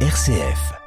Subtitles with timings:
[0.00, 0.85] RCF.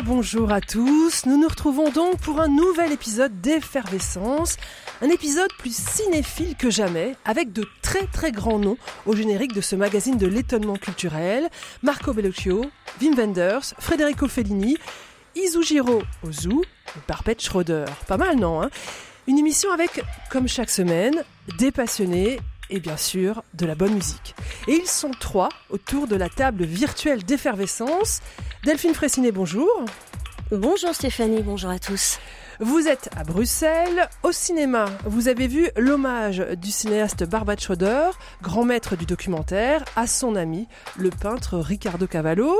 [0.00, 1.26] Bonjour à tous.
[1.26, 4.56] Nous nous retrouvons donc pour un nouvel épisode d'Effervescence.
[5.02, 9.60] Un épisode plus cinéphile que jamais, avec de très très grands noms au générique de
[9.60, 11.48] ce magazine de l'étonnement culturel.
[11.82, 12.64] Marco Bellocchio,
[13.00, 14.76] Wim Wenders, Federico Fellini,
[15.36, 16.62] Izujiro Ozu
[17.28, 17.84] et Schroeder.
[18.06, 18.70] Pas mal, non hein?
[19.26, 21.22] Une émission avec, comme chaque semaine,
[21.58, 22.40] des passionnés
[22.70, 24.34] et bien sûr de la bonne musique.
[24.66, 28.20] Et ils sont trois autour de la table virtuelle d'effervescence.
[28.64, 29.68] Delphine Fressinet, bonjour.
[30.52, 32.20] Bonjour Stéphanie, bonjour à tous.
[32.64, 34.84] Vous êtes à Bruxelles, au cinéma.
[35.04, 40.68] Vous avez vu l'hommage du cinéaste Barbara Schroeder, grand maître du documentaire, à son ami,
[40.96, 42.54] le peintre Ricardo Cavallo.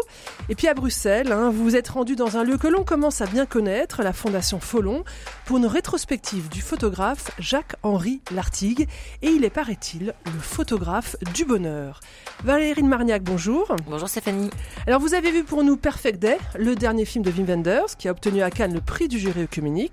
[0.49, 3.21] Et puis à Bruxelles, hein, vous vous êtes rendu dans un lieu que l'on commence
[3.21, 5.05] à bien connaître, la Fondation Follon,
[5.45, 8.89] pour une rétrospective du photographe Jacques-Henri Lartigue.
[9.23, 12.01] Et il est, paraît-il, le photographe du bonheur.
[12.43, 13.77] Valérie Marniac, bonjour.
[13.87, 14.51] Bonjour Stéphanie.
[14.89, 18.09] Alors vous avez vu pour nous Perfect Day, le dernier film de Wim Wenders, qui
[18.09, 19.92] a obtenu à Cannes le prix du jury œcuménique.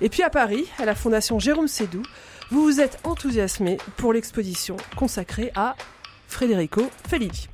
[0.00, 2.02] Et puis à Paris, à la Fondation Jérôme Sédou,
[2.50, 5.76] vous vous êtes enthousiasmé pour l'exposition consacrée à
[6.28, 7.48] Federico Fellini.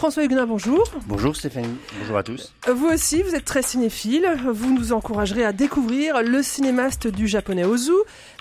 [0.00, 0.90] François Huguenin, bonjour.
[1.06, 2.54] Bonjour Stéphanie, bonjour à tous.
[2.72, 4.26] Vous aussi, vous êtes très cinéphile.
[4.50, 7.92] Vous nous encouragerez à découvrir le cinémaste du japonais Ozu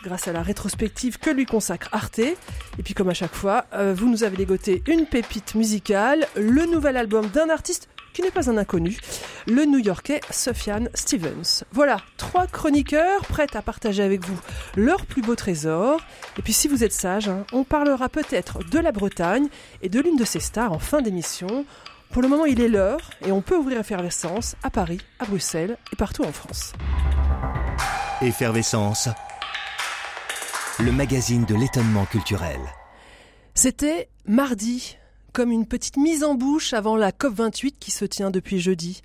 [0.02, 2.20] grâce à la rétrospective que lui consacre Arte.
[2.20, 2.38] Et
[2.84, 6.96] puis comme à chaque fois, euh, vous nous avez dégoté une pépite musicale, le nouvel
[6.96, 8.98] album d'un artiste qui n'est pas un inconnu,
[9.48, 11.64] le New-Yorkais Sofiane Stevens.
[11.72, 14.40] Voilà, trois chroniqueurs prêts à partager avec vous
[14.76, 16.02] leurs plus beaux trésors.
[16.38, 19.48] Et puis si vous êtes sage, hein, on parlera peut-être de la Bretagne
[19.82, 21.66] et de l'une de ses stars en fin d'émission.
[22.12, 25.78] Pour le moment, il est l'heure et on peut ouvrir Effervescence à Paris, à Bruxelles
[25.94, 26.74] et partout en France.
[28.22, 29.10] Effervescence,
[30.80, 32.60] le magazine de l'étonnement culturel.
[33.54, 34.99] C'était mardi,
[35.34, 39.02] comme une petite mise en bouche avant la COP28 qui se tient depuis jeudi.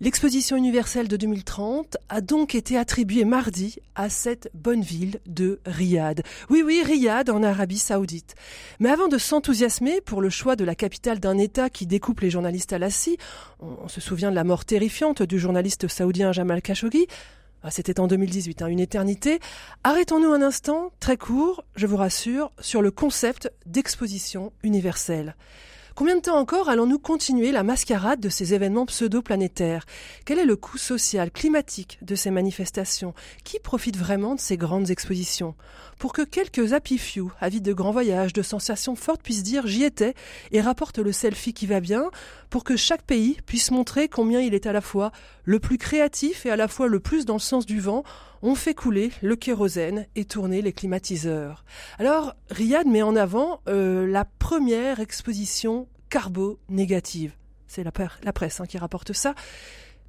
[0.00, 6.22] L'exposition universelle de 2030 a donc été attribuée mardi à cette bonne ville de Riyad.
[6.50, 8.36] Oui, oui, Riyad en Arabie saoudite.
[8.78, 12.30] Mais avant de s'enthousiasmer pour le choix de la capitale d'un État qui découpe les
[12.30, 13.18] journalistes à la scie,
[13.58, 17.08] on se souvient de la mort terrifiante du journaliste saoudien Jamal Khashoggi,
[17.70, 19.40] c'était en 2018, hein, une éternité.
[19.84, 25.34] Arrêtons-nous un instant, très court, je vous rassure, sur le concept d'exposition universelle.
[25.98, 29.84] Combien de temps encore allons-nous continuer la mascarade de ces événements pseudo-planétaires?
[30.24, 33.14] Quel est le coût social, climatique de ces manifestations?
[33.42, 35.56] Qui profite vraiment de ces grandes expositions?
[35.98, 39.82] Pour que quelques happy few, avides de grands voyages, de sensations fortes, puissent dire j'y
[39.82, 40.14] étais
[40.52, 42.12] et rapportent le selfie qui va bien,
[42.48, 45.10] pour que chaque pays puisse montrer combien il est à la fois
[45.42, 48.04] le plus créatif et à la fois le plus dans le sens du vent,
[48.42, 51.64] on fait couler le kérosène et tourner les climatiseurs.
[51.98, 57.32] Alors, Riyad met en avant euh, la première exposition carbo-négative.
[57.66, 59.34] C'est la, presse hein, qui rapporte ça.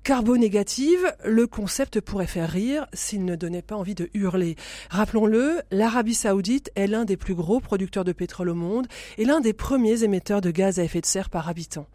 [0.04, 4.56] Carbo-négative, le concept pourrait faire rire s'il ne donnait pas envie de hurler.
[4.90, 9.42] Rappelons-le, l'Arabie saoudite est l'un des plus gros producteurs de pétrole au monde et l'un
[9.42, 11.88] des premiers émetteurs de gaz à effet de serre par habitant.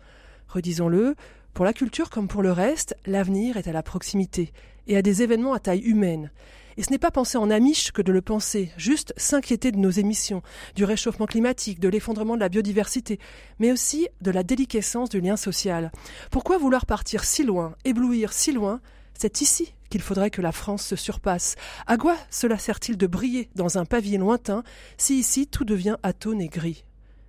[0.48, 1.14] Redisons-le,
[1.54, 4.52] pour la culture comme pour le reste, l'avenir est à la proximité
[4.86, 6.30] et à des événements à taille humaine.
[6.76, 9.90] Et ce n'est pas penser en amiche que de le penser, juste s'inquiéter de nos
[9.90, 10.42] émissions,
[10.74, 13.20] du réchauffement climatique, de l'effondrement de la biodiversité,
[13.60, 15.92] mais aussi de la déliquescence du lien social.
[16.30, 18.80] Pourquoi vouloir partir si loin, éblouir si loin?
[19.16, 21.54] C'est ici qu'il faudrait que la France se surpasse.
[21.86, 24.64] À quoi cela sert-il de briller dans un pavillon lointain
[24.98, 26.84] si ici tout devient atone et gris?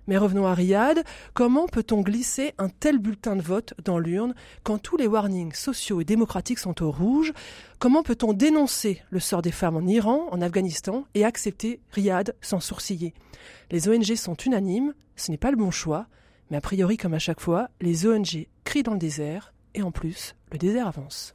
[0.06, 4.78] Mais revenons à Riyad, comment peut-on glisser un tel bulletin de vote dans l'urne quand
[4.78, 7.32] tous les warnings sociaux et démocratiques sont au rouge?
[7.78, 12.60] Comment peut-on dénoncer le sort des femmes en Iran, en Afghanistan et accepter Riyad sans
[12.60, 13.14] sourciller?
[13.70, 16.06] Les ONG sont unanimes, ce n'est pas le bon choix,
[16.50, 19.90] mais a priori comme à chaque fois, les ONG crient dans le désert et en
[19.90, 21.34] plus, le désert avance.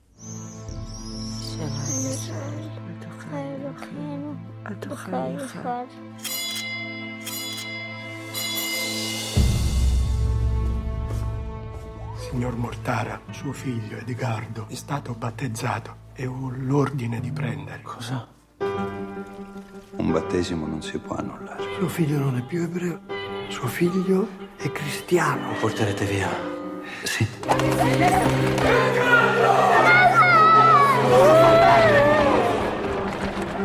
[12.32, 17.82] Signor Mortara, suo figlio Edgardo è stato battezzato e ho l'ordine di prendere.
[17.82, 18.26] Cosa?
[19.98, 21.62] Un battesimo non si può annullare.
[21.78, 23.02] Suo figlio non è più ebreo,
[23.50, 25.52] suo figlio è cristiano.
[25.52, 26.30] Lo porterete via.
[27.04, 27.28] Sì.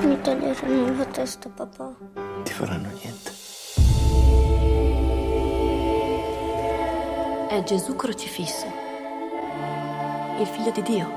[0.03, 1.95] Mi taglieranno la testa, papà.
[2.43, 3.36] Ti faranno niente.
[7.49, 8.67] È Gesù crocifisso.
[10.41, 11.09] il figlio di Dio.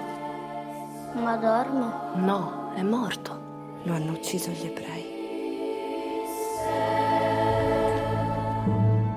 [1.16, 1.92] Ma dorme?
[2.24, 3.82] No, è morto.
[3.84, 5.18] Lo hanno ucciso gli ebrei.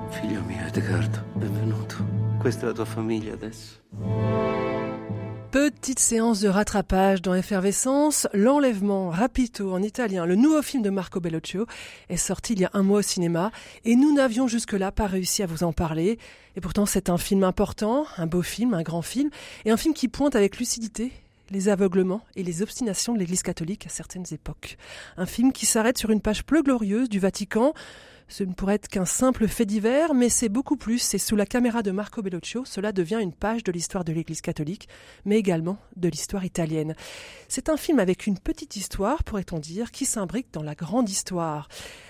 [0.09, 1.95] Figlio mio, Edgardo, benvenuto.
[2.39, 3.79] Questa è la tua famiglia adesso.
[5.53, 11.19] Petite séance de rattrapage dans Effervescence, L'enlèvement rapito en italien, le nouveau film de Marco
[11.19, 11.67] Bellocchio,
[12.09, 13.51] est sorti il y a un mois au cinéma
[13.85, 16.17] et nous n'avions jusque-là pas réussi à vous en parler.
[16.55, 19.29] Et pourtant c'est un film important, un beau film, un grand film,
[19.63, 21.11] et un film qui pointe avec lucidité
[21.51, 24.77] les aveuglements et les obstinations de l'Église catholique à certaines époques.
[25.17, 27.73] Un film qui s'arrête sur une page peu glorieuse du Vatican,
[28.27, 31.45] ce ne pourrait être qu'un simple fait divers, mais c'est beaucoup plus, et sous la
[31.45, 34.87] caméra de Marco Bellocchio, cela devient une page de l'histoire de l'Église catholique,
[35.25, 36.95] mais également de l'histoire italienne.
[37.47, 41.67] C'est un film avec une petite histoire, pourrait-on dire, qui s'imbrique dans la grande histoire.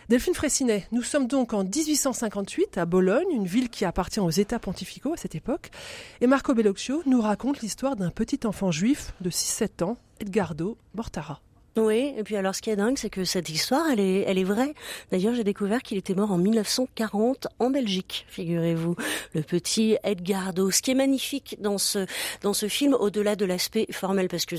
[0.10, 4.60] Delphine Fraissinet, nous sommes donc en 1858 à Bologne, une ville qui appartient aux États
[4.60, 5.72] pontificaux à cette époque,
[6.22, 11.42] et Marco Bellocchio nous raconte l'histoire d'un petit enfant juif de 6-7 ans, Edgardo Mortara.
[11.76, 14.38] Oui, et puis alors ce qui est dingue, c'est que cette histoire, elle est, elle
[14.38, 14.76] est vraie.
[15.12, 18.96] D'ailleurs, j'ai découvert qu'il était mort en 1940 en Belgique, figurez-vous,
[19.34, 20.70] le petit Edgardo.
[20.70, 22.06] Ce qui est magnifique dans ce
[22.42, 24.56] dans ce film, au-delà de l'aspect formel, parce que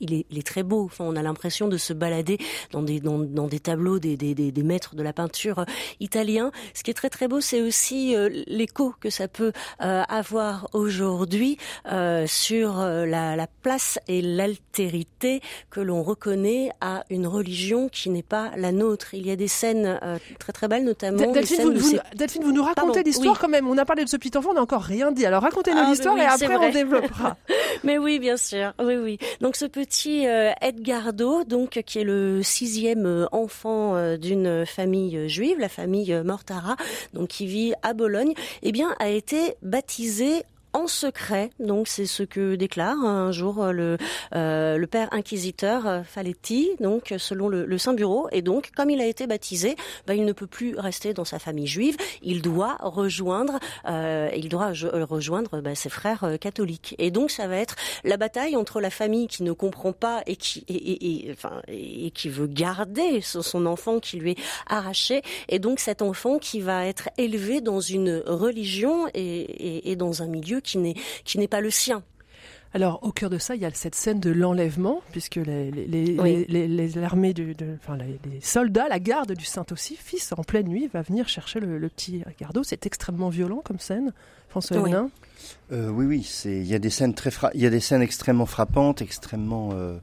[0.00, 0.84] il est, il est, très beau.
[0.84, 2.38] Enfin, on a l'impression de se balader
[2.72, 5.64] dans des, dans, dans des tableaux des, des, des, maîtres de la peinture
[6.00, 6.50] italien.
[6.74, 9.52] Ce qui est très très beau, c'est aussi euh, l'écho que ça peut
[9.82, 11.58] euh, avoir aujourd'hui
[11.90, 18.22] euh, sur la, la, place et l'altérité que l'on reconnaît à une religion qui n'est
[18.22, 19.12] pas la nôtre.
[19.12, 19.98] Il y a des scènes
[20.38, 21.32] très très belles, notamment.
[21.32, 23.68] Delphine, vous, Delphine, vous nous racontez l'histoire quand même.
[23.68, 25.26] On a parlé de ce petit enfant, on n'a encore rien dit.
[25.26, 27.36] Alors racontez-nous ah, l'histoire et après on développera.
[27.84, 28.72] mais oui, bien sûr.
[28.82, 29.18] Oui, oui.
[29.40, 34.64] Donc ce petit petit euh, Edgardo, donc qui est le sixième euh, enfant euh, d'une
[34.64, 36.76] famille juive, la famille Mortara,
[37.12, 41.50] donc qui vit à Bologne, eh a été baptisé en secret.
[41.58, 43.98] Donc c'est ce que déclare un jour euh, le,
[44.34, 48.28] euh, le père inquisiteur euh, Faletti, donc selon le, le, Saint Bureau.
[48.32, 49.76] Et donc, comme il a été baptisé,
[50.06, 51.96] bah, il ne peut plus rester dans sa famille juive.
[52.22, 53.58] Il doit rejoindre,
[53.88, 54.72] euh, il doit
[55.08, 56.94] rejoindre bah, ses frères catholiques.
[56.98, 60.36] Et donc, ça va être la bataille entre la famille qui ne comprend pas et
[60.36, 65.58] qui et, et, enfin, et qui veut garder son enfant qui lui est arraché, et
[65.58, 70.59] donc cet enfant qui va être élevé dans une religion et, et dans un milieu
[70.60, 72.02] qui n'est qui n'est pas le sien.
[72.72, 76.46] Alors, au cœur de ça, il y a cette scène de l'enlèvement, puisque les, les,
[76.46, 80.68] les, les armées, de, de, enfin, les, soldats, la garde du Saint-Aussi, fils, en pleine
[80.68, 82.62] nuit, va venir chercher le, petit Ricardo.
[82.62, 84.12] C'est extrêmement violent comme scène,
[84.48, 84.92] François oui.
[85.72, 88.46] Euh, oui, oui, il y a des scènes très, il y a des scènes extrêmement
[88.46, 89.98] frappantes, extrêmement euh,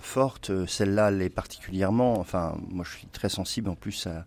[0.00, 0.66] forte.
[0.66, 2.18] Celle-là l'est particulièrement.
[2.18, 4.26] Enfin, moi, je suis très sensible en plus à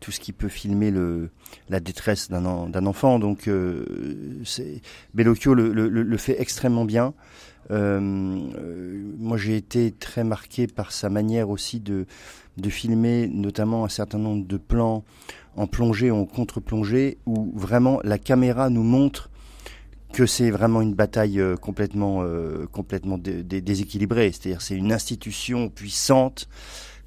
[0.00, 1.30] tout ce qui peut filmer le,
[1.70, 3.18] la détresse d'un, enfant.
[3.18, 4.42] Donc, euh,
[5.14, 7.14] Bellocchio le, fait extrêmement bien.
[7.70, 12.06] Euh, moi, j'ai été très marqué par sa manière aussi de,
[12.58, 15.04] de filmer, notamment un certain nombre de plans
[15.56, 19.30] en plongée, en contre-plongée, où vraiment la caméra nous montre
[20.14, 24.30] que c'est vraiment une bataille euh, complètement, euh, complètement déséquilibrée.
[24.32, 26.48] C'est-à-dire c'est une institution puissante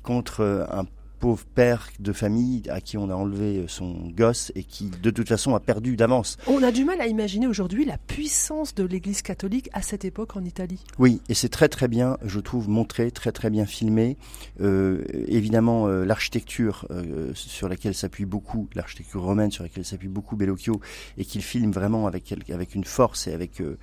[0.03, 0.85] contre euh, un
[1.19, 5.27] pauvre père de famille à qui on a enlevé son gosse et qui de toute
[5.27, 6.37] façon a perdu d'avance.
[6.47, 10.35] On a du mal à imaginer aujourd'hui la puissance de l'Église catholique à cette époque
[10.35, 10.83] en Italie.
[10.99, 14.17] Oui, et c'est très très bien, je trouve, montré, très très bien filmé.
[14.61, 20.35] Euh, évidemment, euh, l'architecture euh, sur laquelle s'appuie beaucoup, l'architecture romaine sur laquelle s'appuie beaucoup
[20.35, 20.79] Bellocchio,
[21.17, 23.77] et qu'il filme vraiment avec avec une force et avec euh, euh,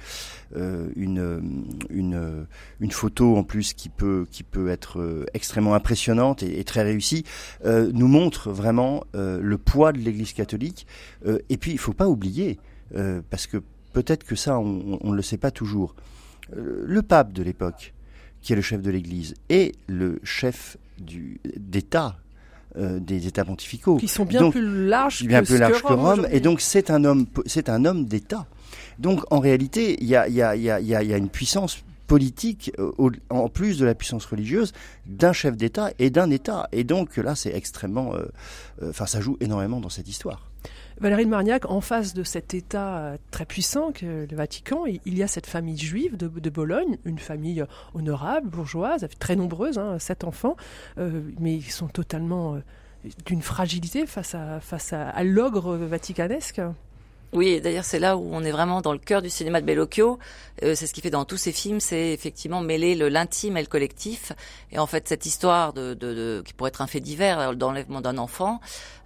[0.55, 2.47] une une
[2.81, 7.25] une photo en plus qui peut qui peut être extrêmement impressionnante et, et très réussie.
[7.65, 10.87] Euh, nous montre vraiment euh, le poids de l'Église catholique.
[11.27, 12.59] Euh, et puis, il faut pas oublier,
[13.29, 13.61] parce que
[13.93, 15.97] peut-être que ça, on, ne le sait pas toujours.
[16.53, 17.93] le pape de l'époque,
[18.41, 21.41] qui est le chef de l'Église, et le chef du
[22.75, 26.41] d'État des États pontificaux, qui sont bien plus larges, bien plus larges que Rome, et
[26.41, 28.47] donc c'est un homme, c'est un homme d'État.
[28.99, 32.73] Donc en réalité, il y a, y, a, y, a, y a une puissance politique,
[32.79, 32.93] euh,
[33.31, 34.73] en plus de la puissance religieuse,
[35.07, 36.69] d'un chef d'État et d'un État.
[36.73, 38.15] Et donc là, c'est extrêmement...
[38.15, 38.27] Euh,
[38.83, 40.51] euh, enfin, ça joue énormément dans cette histoire.
[41.01, 45.23] Valérie de Marignac, en face de cet État très puissant que le Vatican, il y
[45.23, 50.57] a cette famille juive de, Bologne, une famille honorable, bourgeoise, très nombreuse, hein, sept enfants,
[50.99, 52.61] euh, mais ils sont totalement euh,
[53.27, 56.61] d'une fragilité face à l'ogre vaticanesque.
[57.35, 60.21] Oui, d'ailleurs c'est là où on est vraiment dans le cœur du cinéma de Bellocchio.
[60.63, 63.61] Euh, c'est ce qu'il fait dans tous ses films, c'est effectivement mêler le l'intime et
[63.61, 64.31] le collectif.
[64.71, 68.01] Et en fait, cette histoire de, de, de qui pourrait être un fait divers d'enlèvement
[68.01, 68.61] d'un enfant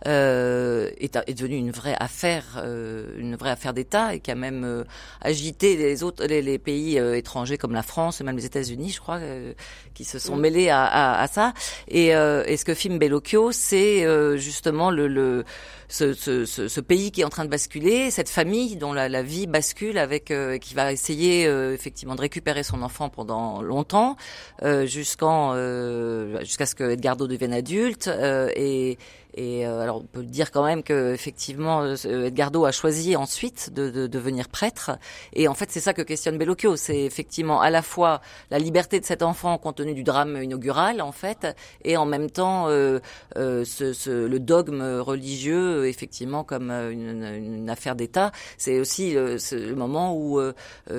[0.07, 4.35] euh, est, est devenue une vraie affaire, euh, une vraie affaire d'État et qui a
[4.35, 4.85] même euh,
[5.23, 8.91] agité les autres les, les pays euh, étrangers comme la France et même les États-Unis,
[8.91, 9.21] je crois,
[9.95, 11.55] qui se sont mêlés à, à, à ça.
[11.89, 14.05] Et, et, ce que filme Bellocchio, c'est
[14.39, 15.45] justement le, le
[15.89, 19.23] ce, ce, ce, pays qui est en train de basculer, cette famille dont la, la
[19.23, 24.17] vie bascule avec qui va essayer euh, effectivement de récupérer son enfant pendant longtemps,
[24.63, 28.09] euh, jusqu'en euh, jusqu'à ce que Edgardo devienne adulte
[28.57, 28.99] et
[29.39, 33.73] et euh, alors on peut dire quand même que effectivement euh, Edgardo a choisi ensuite
[33.73, 34.99] de, de, devenir prêtre.
[35.33, 38.99] Et en fait c'est ça que questionne Bellocchio, c'est effectivement à la fois la liberté
[38.99, 41.47] de cet enfant compte tenu du drame inaugural en fait,
[41.85, 42.99] et en même temps euh,
[43.37, 48.33] euh ce, ce, le dogme religieux effectivement comme une, une affaire d'État.
[48.57, 50.41] C'est aussi le, le, moment où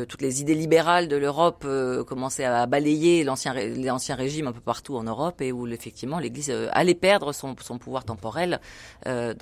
[0.07, 1.67] toutes les idées libérales de l'Europe
[2.07, 6.95] commençaient à balayer l'ancien régime un peu partout en Europe et où effectivement l'Église allait
[6.95, 8.28] perdre son, son pouvoir temporel
[9.07, 9.33] euh,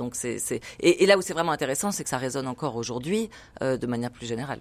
[0.80, 3.30] et, là où c'est vraiment intéressant, c'est que ça résonne encore aujourd'hui
[3.62, 4.60] euh, de manière plus générale.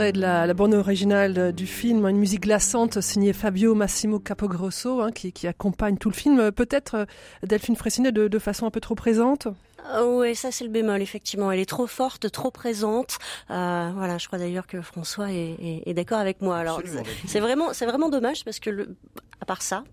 [0.00, 5.00] Extrait de la, la, bande originale du film, une musique glaçante signée Fabio Massimo Capogrosso,
[5.00, 6.50] hein, qui, qui, accompagne tout le film.
[6.52, 7.04] Peut-être euh,
[7.42, 9.48] Delphine Fressinet de, de, façon un peu trop présente?
[9.94, 11.52] Euh, Oui, ça c'est le bémol, effectivement.
[11.52, 13.18] Elle est trop forte, trop présente.
[13.50, 16.56] Euh, voilà, je crois d'ailleurs que François est, est, est d'accord avec moi.
[16.56, 16.80] Alors,
[17.26, 18.96] c'est vraiment, c'est vraiment dommage parce que, le,
[19.40, 19.84] à part ça,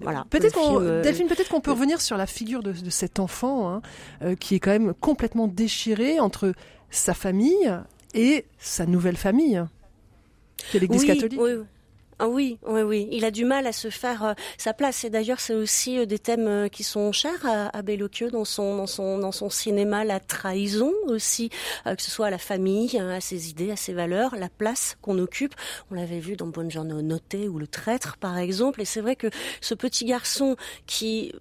[0.00, 1.02] voilà, peut-être qu'on, euh...
[1.02, 3.82] Delphine, peut-être qu'on peut revenir sur la figure de, de cet enfant hein,
[4.22, 6.52] euh, qui est quand même complètement déchiré entre
[6.90, 7.72] sa famille
[8.14, 9.62] et sa nouvelle famille,
[10.70, 11.40] qui est l'Église oui, catholique.
[11.40, 11.52] Oui,
[12.20, 13.08] ah oui, oui, oui.
[13.10, 15.04] Il a du mal à se faire euh, sa place.
[15.04, 18.44] Et d'ailleurs, c'est aussi euh, des thèmes euh, qui sont chers à, à Bellocchio dans
[18.44, 21.50] son, dans son, dans son cinéma, la trahison aussi,
[21.84, 25.18] que ce soit à la famille, à ses idées, à ses valeurs, la place qu'on
[25.18, 25.54] occupe.
[25.90, 28.80] On l'avait vu dans Buongiorno Noté ou Le Traître, par exemple.
[28.80, 29.28] Et c'est vrai que
[29.60, 30.56] ce petit garçon
[30.86, 31.32] qui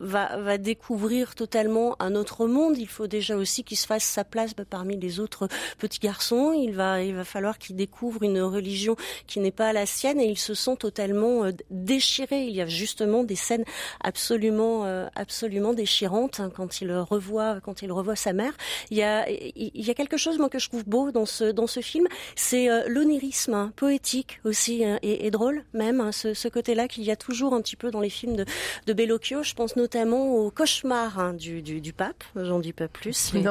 [0.00, 2.78] va, va découvrir totalement un autre monde.
[2.78, 6.52] Il faut déjà aussi qu'il se fasse sa place bah, parmi les autres petits garçons.
[6.52, 10.26] Il va, il va falloir qu'il découvre une religion qui n'est pas la sienne et
[10.26, 12.44] il se sent totalement euh, déchiré.
[12.44, 13.64] Il y a justement des scènes
[14.00, 18.52] absolument, euh, absolument déchirantes hein, quand il revoit, quand il revoit sa mère.
[18.90, 21.44] Il y a, il y a quelque chose moi que je trouve beau dans ce,
[21.44, 26.48] dans ce film, c'est euh, l'onirisme hein, poétique aussi hein, et, drôle même, ce, ce
[26.48, 28.44] côté-là qu'il y a toujours un petit peu dans les films de,
[28.86, 29.42] de Bellocchio.
[29.42, 33.32] Je pense pense notamment au cauchemar hein, du, du, du, pape, j'en dis pas plus,
[33.34, 33.42] les,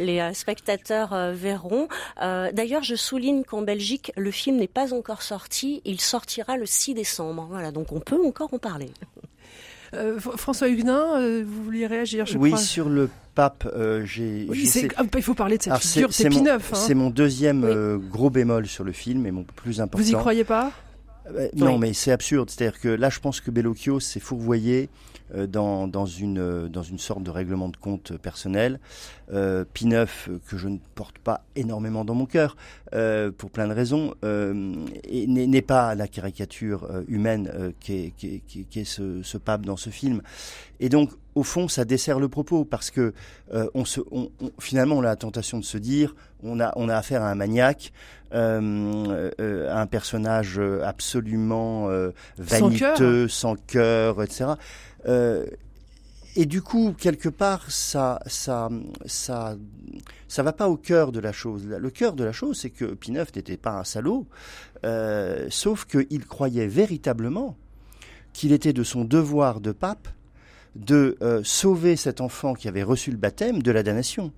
[0.00, 1.86] les euh, spectateurs euh, verront.
[2.20, 6.66] Euh, D'ailleurs, je souligne qu'en Belgique, le film n'est pas encore sorti, il sortira le
[6.66, 7.46] 6 décembre.
[7.48, 8.90] Voilà, donc on peut encore en parler.
[9.94, 12.60] Euh, François Huguenin, euh, vous vouliez réagir, je oui, crois.
[12.60, 14.46] sur le pape, euh, j'ai.
[14.48, 14.68] Oui,
[15.16, 16.72] il faut parler de cette Alors figure, c'est Pineuf.
[16.74, 17.10] C'est mon, hein.
[17.10, 18.08] deuxième oui.
[18.10, 20.04] gros bémol sur le film et mon plus important.
[20.04, 20.72] Vous y croyez pas?
[21.54, 21.78] Non, oui.
[21.78, 22.50] mais c'est absurde.
[22.50, 25.09] C'est-à-dire que là, je pense que Bellocchio s'est fourvoyé euh,
[25.46, 28.80] dans, dans, une, euh, dans une sorte de règlement de compte personnel.
[29.32, 32.56] Euh, Pineuf, que je ne porte pas énormément dans mon cœur,
[32.94, 34.52] euh, pour plein de raisons, euh,
[35.12, 40.22] n'est pas la caricature humaine qu'est qu qu qu ce, ce pape dans ce film.
[40.80, 43.12] Et donc, au fond, ça dessert le propos parce que
[43.52, 46.88] euh, on se, on, finalement, on a la tentation de se dire, on a, on
[46.88, 47.92] a affaire à un maniaque,
[48.32, 51.88] euh, euh, à un personnage absolument
[52.38, 54.54] vaniteux, sans cœur, etc.
[56.36, 58.70] et du coup, quelque part, ça, ça,
[59.04, 59.56] ça,
[60.28, 61.66] ça va pas au cœur de la chose.
[61.66, 64.26] Le cœur de la chose, c'est que Pineuf n'était pas un salaud,
[65.50, 67.58] sauf qu'il croyait véritablement
[68.32, 70.08] qu'il était de son devoir de pape
[70.74, 74.32] de euh, sauver cet enfant qui avait reçu le baptême de la damnation.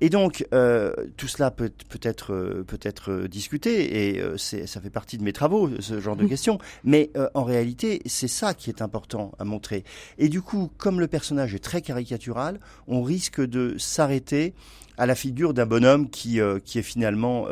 [0.00, 4.90] Et donc, euh, tout cela peut, peut être, euh, peut être discuté, et ça fait
[4.90, 8.82] partie de mes travaux, ce genre de questions, mais en réalité, c'est ça qui est
[8.82, 9.84] important à montrer.
[10.18, 14.54] Et du coup, comme le personnage est très caricatural, on risque de s'arrêter
[14.98, 17.46] à la figure d'un bonhomme qui, qui est finalement...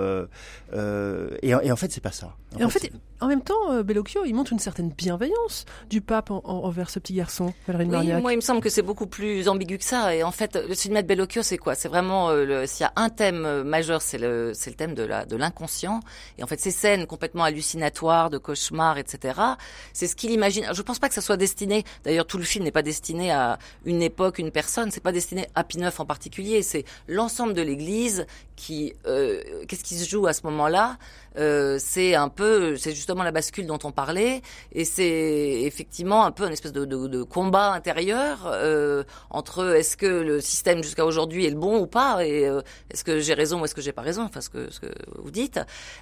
[0.74, 2.34] et, et, en fait, c'est pas ça.
[2.56, 2.90] En et en fait,
[3.20, 7.14] en même temps, euh, Bellocchio, il montre une certaine bienveillance du pape envers ce petit
[7.14, 10.14] garçon, oui, Moi, il me semble que c'est beaucoup plus ambigu que ça.
[10.14, 11.74] Et en fait, le cinéma de Bellocchio, c'est quoi?
[11.74, 14.94] C'est vraiment, euh, s'il y a un thème euh, majeur, c'est le, c'est le thème
[14.94, 16.00] de la, de l'inconscient.
[16.38, 19.38] Et en fait, ces scènes complètement hallucinatoires, de cauchemars, etc.
[19.92, 20.66] C'est ce qu'il imagine.
[20.72, 21.84] Je pense pas que ça soit destiné.
[22.04, 24.90] D'ailleurs, tout le film n'est pas destiné à une époque, une personne.
[24.90, 26.62] C'est pas destiné à Pineuf en particulier.
[26.62, 28.26] C'est l'ensemble de l'Église
[28.60, 30.98] qui, qu'est-ce qui se joue à ce moment-là
[31.38, 36.32] euh, c'est un peu, c'est justement la bascule dont on parlait, et c'est effectivement un
[36.32, 41.04] peu une espèce de, de, de combat intérieur euh, entre est-ce que le système jusqu'à
[41.04, 43.80] aujourd'hui est le bon ou pas, et euh, est-ce que j'ai raison ou est-ce que
[43.80, 45.60] j'ai pas raison, enfin ce que, ce que vous dites,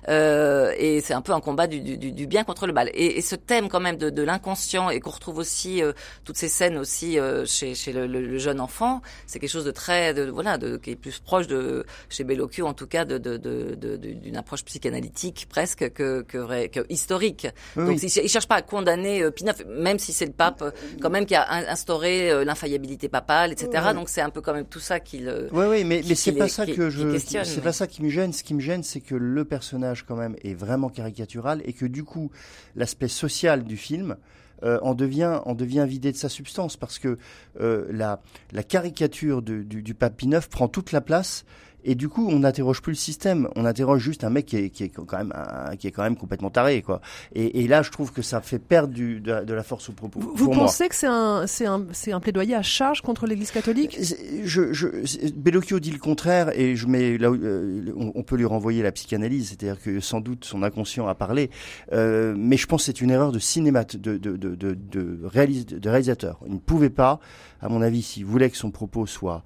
[0.08, 2.90] euh, et c'est un peu un combat du, du, du, bien contre le mal.
[2.94, 5.82] Et, et, ce thème quand même de, de l'inconscient et qu'on retrouve aussi
[6.24, 10.14] toutes ces scènes aussi chez, chez le, le, jeune enfant, c'est quelque chose de très,
[10.14, 12.24] de, voilà, de, qui est plus proche de chez
[12.62, 17.46] En tout cas de d'une approche psychanalytique presque que, que, que historique.
[17.76, 20.70] Donc il, il, cherche pas à condamner euh, Pie même si c'est le pape euh,
[21.00, 23.88] quand même qui a instauré euh, l'infaillibilité papale, etc.
[23.94, 25.48] Donc c'est un peu quand même tout ça qu'il.
[25.52, 27.18] Oui, oui, mais, mais c'est pas ça que je.
[27.18, 28.32] C'est pas ça qui me gêne.
[28.32, 31.86] Ce qui me gêne, c'est que le personnage quand même est vraiment caricatural et que
[31.86, 32.30] du coup
[32.76, 34.16] l'aspect social du film.
[34.64, 37.16] Euh, en devient en devient vidé de sa substance parce que
[37.60, 41.44] euh, la la caricature du, du pape Pie prend toute la place
[41.84, 44.70] et du coup, on n'interroge plus le système, on interroge juste un mec qui est,
[44.70, 45.32] qui est quand même
[45.78, 47.00] qui est quand même complètement taré, quoi.
[47.34, 49.92] Et, et, là, je trouve que ça fait perdre du, de, de, la force au
[49.92, 50.20] propos.
[50.20, 53.98] Vous, pensez que c'est un, c'est un, c'est un plaidoyer à charge contre l'Église catholique?
[54.44, 54.88] Je, je,
[55.34, 59.48] Bellocchio dit le contraire, et je mets là, euh, on, peut lui renvoyer la psychanalyse,
[59.48, 61.50] c'est-à-dire que sans doute son inconscient a parlé,
[61.92, 65.20] euh, mais je pense que c'est une erreur de cinéma, de, de, de, de, de
[65.24, 66.40] réalisateur.
[66.46, 67.20] Il ne pouvait pas,
[67.60, 69.44] à mon avis, s'il voulait que son propos soit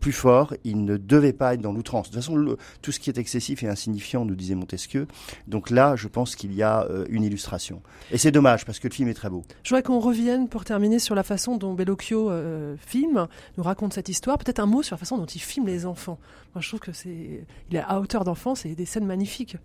[0.00, 2.10] plus fort, il ne devait pas être dans l'outrance.
[2.10, 5.06] De toute façon, tout ce qui est excessif et insignifiant, nous disait Montesquieu.
[5.46, 7.82] Donc là, je pense qu'il y a euh, une illustration.
[8.10, 9.44] Et c'est dommage, parce que le film est très beau.
[9.62, 13.92] Je voudrais qu'on revienne, pour terminer, sur la façon dont Bellocchio euh, filme, nous raconte
[13.92, 14.38] cette histoire.
[14.38, 16.18] Peut-être un mot sur la façon dont il filme les enfants.
[16.54, 17.44] Moi, je trouve que c'est...
[17.70, 19.56] Il est à hauteur d'enfant, c'est des scènes magnifiques.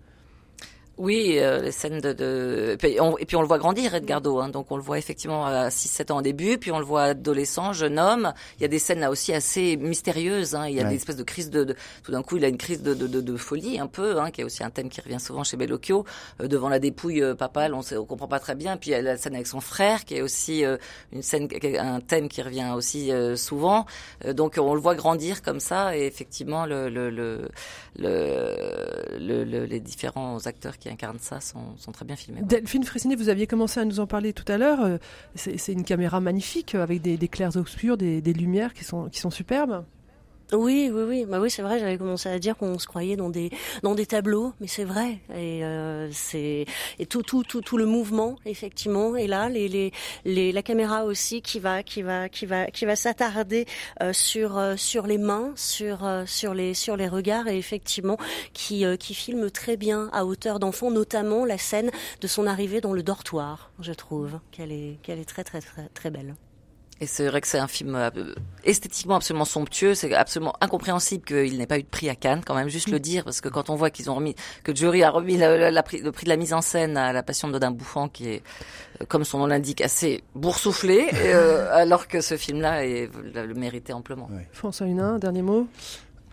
[1.00, 2.74] Oui, euh, les scènes de, de...
[2.74, 5.00] Et, puis on, et, puis on, le voit grandir Edgardo, hein, donc on le voit
[5.00, 8.32] effectivement à 6-7 ans au début, puis on le voit adolescent, jeune homme.
[8.60, 10.54] Il y a des scènes là aussi assez mystérieuses.
[10.54, 10.68] Hein.
[10.68, 11.76] Il y a des espèces de crises de, de...
[12.04, 14.44] tout d'un coup, il a une crise de, de folie un peu, hein, qui est
[14.44, 16.06] aussi un thème qui revient souvent chez Bellocchio.
[16.42, 18.78] Euh, devant la dépouille euh, papale, on ne on comprend pas très bien.
[18.78, 20.78] Puis il y a la scène avec son frère, qui est aussi euh,
[21.12, 23.88] une scène, un thème qui revient aussi souvent.
[24.28, 27.50] donc on le voit grandir comme ça, et effectivement le, le, le,
[27.98, 32.42] le les différents acteurs qui incarnent ça sont, très bien filmés.
[32.42, 34.82] Delphine Fressinet, vous aviez commencé à nous en parler tout à l'heure.
[34.82, 34.98] Euh,
[35.36, 39.20] c'est une caméra magnifique avec des, des clairs obscurs, des, des, lumières qui sont, qui
[39.20, 39.84] sont superbes.
[40.54, 41.26] Oui, oui, oui.
[41.26, 41.80] Bah oui, c'est vrai.
[41.80, 43.50] J'avais commencé à dire qu'on se croyait dans des
[43.82, 45.20] dans des tableaux, mais c'est vrai.
[45.36, 46.66] Et euh, c'est
[47.00, 49.16] et tout tout tout tout le mouvement effectivement.
[49.16, 49.92] Et là, les les,
[50.26, 53.66] les la caméra aussi qui va qui va qui va qui va s'attarder
[54.02, 58.18] euh, sur euh, sur les mains, sur euh, sur les sur les regards et effectivement
[58.54, 61.90] qui euh, qui filme très bien à hauteur d'enfant, notamment la scène
[62.22, 63.72] de son arrivée dans le dortoir.
[63.80, 66.36] Je trouve qu'elle est qu'elle est très très très très belle.
[67.04, 68.10] Et c'est vrai que c'est un film euh,
[68.64, 69.94] esthétiquement absolument somptueux.
[69.94, 72.96] C'est absolument incompréhensible qu'il n'ait pas eu de prix à Cannes, quand même, juste le
[72.96, 73.02] mm.
[73.02, 75.82] dire, parce que quand on voit qu'ils ont remis, que le jury a remis le,
[75.82, 78.42] prix, de la mise en scène à La Passion de Dodin Bouffant, qui est,
[79.02, 84.30] euh, comme son nom l'indique, assez boursouflé, euh, alors que ce film-là le méritait amplement.
[84.54, 85.68] François Hunin, dernier mot?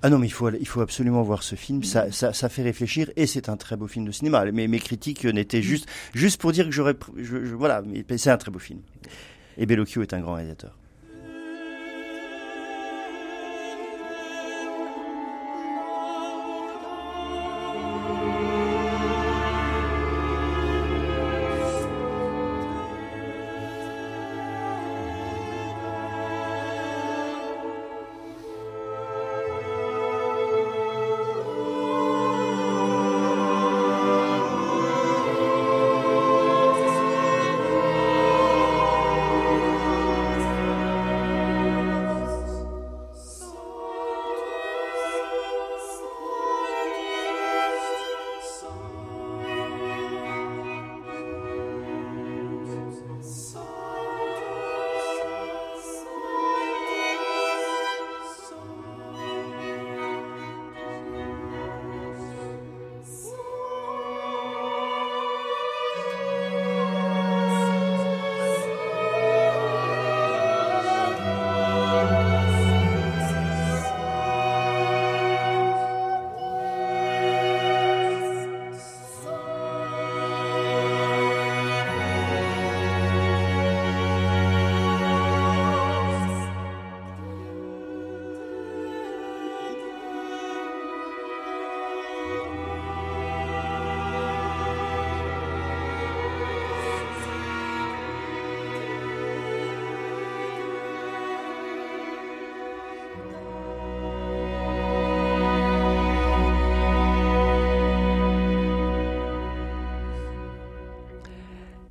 [0.03, 1.83] Ah non, mais il faut, il faut absolument voir ce film.
[1.83, 4.45] Ça, ça, ça fait réfléchir et c'est un très beau film de cinéma.
[4.53, 8.39] Mais mes critiques n'étaient juste, juste pour dire que j'aurais, je, voilà, mais c'est un
[8.39, 8.81] très beau film.
[9.57, 10.80] Et Bellocchio est un grand réalisateur.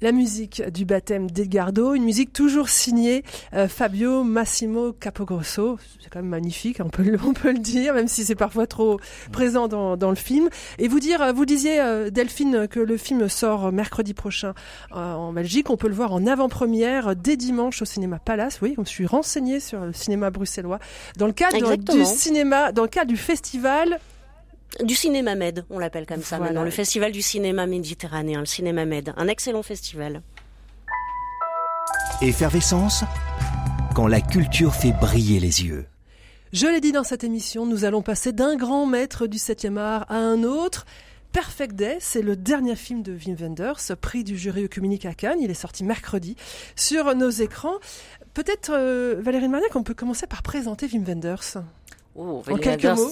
[0.02, 5.78] La musique du baptême d'Edgardo, une musique toujours signée euh, Fabio Massimo Capogrosso.
[6.02, 8.66] C'est quand même magnifique, on peut, le, on peut le dire, même si c'est parfois
[8.66, 9.02] trop
[9.34, 10.48] présent dans, dans, le film.
[10.78, 14.54] Et vous dire, vous disiez euh, Delphine que le film sort mercredi prochain
[14.94, 15.70] euh, en Belgique.
[15.70, 18.60] On peut le voir en avant-première dès dimanche au cinéma Palace.
[18.62, 20.80] Oui, je me suis renseignée sur le cinéma bruxellois
[21.18, 24.00] dans le cadre du cinéma, dans le cadre du festival
[24.84, 28.86] du cinéma Med, on l'appelle comme ça maintenant, le festival du cinéma méditerranéen, le cinéma
[28.86, 30.22] Med, un excellent festival.
[32.22, 33.04] Effervescence
[33.96, 35.86] quand la culture fait briller les yeux.
[36.54, 40.06] Je l'ai dit dans cette émission, nous allons passer d'un grand maître du 7e art
[40.10, 40.86] à un autre.
[41.32, 45.39] Perfect Day, c'est le dernier film de Wim Wenders, prix du jury œcuménique à Cannes.
[45.39, 46.36] Il est sorti mercredi
[46.76, 47.76] sur nos écrans.
[48.34, 51.58] Peut-être, euh, Valérie Marniac, on peut commencer par présenter Wim Wenders.
[52.15, 52.41] Oh,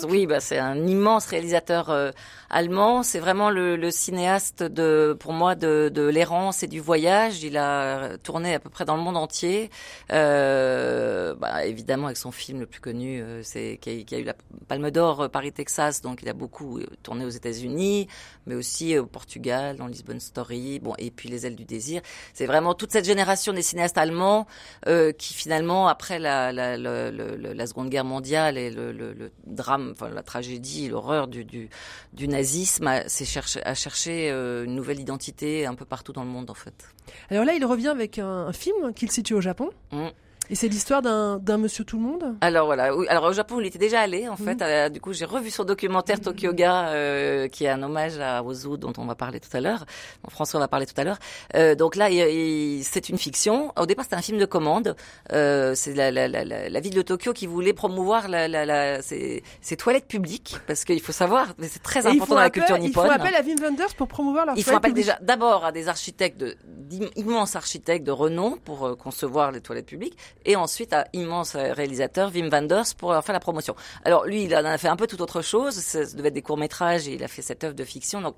[0.09, 2.11] oui, bah, c'est un immense réalisateur euh,
[2.49, 3.03] allemand.
[3.03, 7.43] C'est vraiment le, le, cinéaste de, pour moi, de, de l'errance et du voyage.
[7.43, 9.69] Il a tourné à peu près dans le monde entier.
[10.11, 14.23] Euh, bah, évidemment, avec son film le plus connu, euh, c'est qui, qui, a eu
[14.23, 14.35] la
[14.67, 16.01] Palme d'Or euh, Paris Texas.
[16.01, 18.07] Donc, il a beaucoup tourné aux États-Unis,
[18.47, 20.79] mais aussi au Portugal, dans Lisbon Story.
[20.79, 22.01] Bon, et puis Les Ailes du désir.
[22.33, 24.47] C'est vraiment toute cette génération des cinéastes allemands
[25.17, 30.09] qui finalement, après la, la, la, la Seconde Guerre mondiale et le le, drame, enfin
[30.09, 31.69] la tragédie, l'horreur du, du,
[32.13, 36.29] du, nazisme, a, cherché, à chercher euh, une nouvelle identité un peu partout dans le
[36.29, 36.87] monde en fait.
[37.29, 39.69] Alors là, il revient avec un, film qu'il situe au Japon.
[39.91, 40.07] Mmh.
[40.49, 42.35] Et c'est l'histoire d'un monsieur tout le monde?
[42.41, 43.05] Alors voilà, oui.
[43.09, 44.61] alors au Japon, il était déjà allé en fait.
[44.61, 48.43] Euh, du coup, j'ai revu son documentaire Tokyo Ga, euh, qui est un hommage à
[48.43, 49.85] Ozu dont on va parler tout à l'heure.
[50.29, 51.19] François va parler tout à l'heure.
[51.55, 53.73] Euh, donc là, c'est une fiction.
[53.77, 54.95] Au départ, c'était un film de commande.
[55.33, 59.43] Euh, c'est la, la, la, la, ville de Tokyo qui voulait promouvoir la, la, ses,
[59.61, 63.05] ses, toilettes publiques parce qu'il faut savoir, mais c'est très important dans la culture nippone.
[63.05, 65.71] Il faut appel à Wim Wenders pour promouvoir leur Il faut appel déjà d'abord à
[65.71, 71.07] des architectes, d'immenses architectes de renom pour euh, concevoir les toilettes publiques et ensuite à
[71.13, 73.75] immense réalisateur Wim Wenders pour faire la promotion.
[74.03, 76.41] Alors lui, il en a fait un peu tout autre chose, ça devait être des
[76.41, 78.21] courts-métrages et il a fait cette œuvre de fiction.
[78.21, 78.37] Donc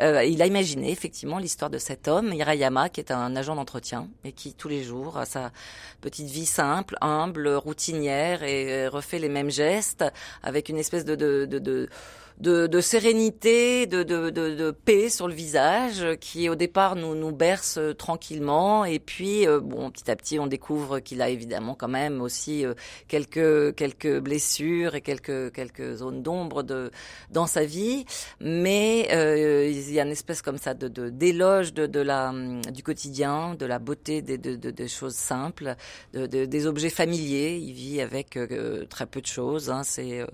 [0.00, 4.08] euh, il a imaginé effectivement l'histoire de cet homme, Hirayama, qui est un agent d'entretien
[4.24, 5.52] et qui tous les jours a sa
[6.00, 10.04] petite vie simple, humble, routinière et refait les mêmes gestes
[10.42, 11.88] avec une espèce de, de, de, de
[12.40, 17.32] de, de sérénité, de, de, de, paix sur le visage, qui au départ nous, nous
[17.32, 18.84] berce euh, tranquillement.
[18.86, 22.64] Et puis, euh, bon, petit à petit, on découvre qu'il a évidemment quand même aussi
[22.64, 22.72] euh,
[23.08, 26.90] quelques quelques blessures et quelques quelques zones d'ombre de
[27.30, 28.06] dans sa vie.
[28.40, 29.08] Mais
[29.70, 32.32] il y a une espèce comme ça de d'éloge de, de, la
[32.72, 35.76] du quotidien, de la beauté des, de, de, choses simples,
[36.14, 37.58] de, des objets familiers.
[37.58, 38.38] Il vit avec
[38.88, 39.70] très peu de choses.
[39.70, 39.82] Hein.
[39.84, 40.24] C'est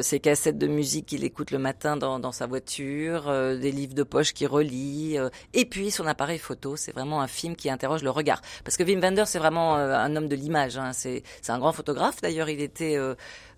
[0.00, 4.02] ces cassettes de musique qu'il écoute le matin dans, sa voiture, euh, des livres de
[4.02, 6.76] poche qu'il relit, euh, et puis son appareil photo.
[6.76, 8.42] C'est vraiment un film qui interroge le regard.
[8.64, 10.76] Parce que Wim Wenders, c'est vraiment euh, un homme de l'image.
[10.76, 10.92] Hein.
[10.92, 12.20] C'est un grand photographe.
[12.20, 12.98] D'ailleurs, il était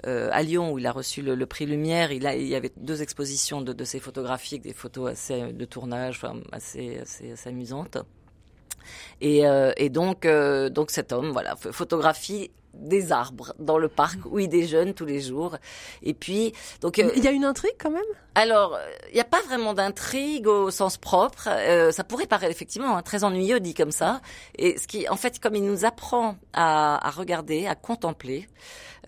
[0.04, 2.12] à Lyon où il a reçu le, prix Lumière.
[2.12, 6.20] Il, a, il y avait deux expositions de, ses photographies, des photos assez de tournage,
[6.52, 7.98] assez, assez amusantes.
[9.20, 9.42] Et,
[9.76, 10.28] et donc,
[10.70, 15.20] donc cet homme, voilà, photographie des arbres dans le parc où il déjeune tous les
[15.20, 15.56] jours.
[16.02, 18.02] Et puis, donc euh, il y a une intrigue quand même?
[18.34, 18.78] Alors,
[19.10, 21.48] il n'y a pas vraiment d'intrigue au sens propre.
[21.48, 24.20] Euh, ça pourrait paraître effectivement hein, très ennuyeux dit comme ça.
[24.58, 28.48] Et ce qui, en fait, comme il nous apprend à, à regarder, à contempler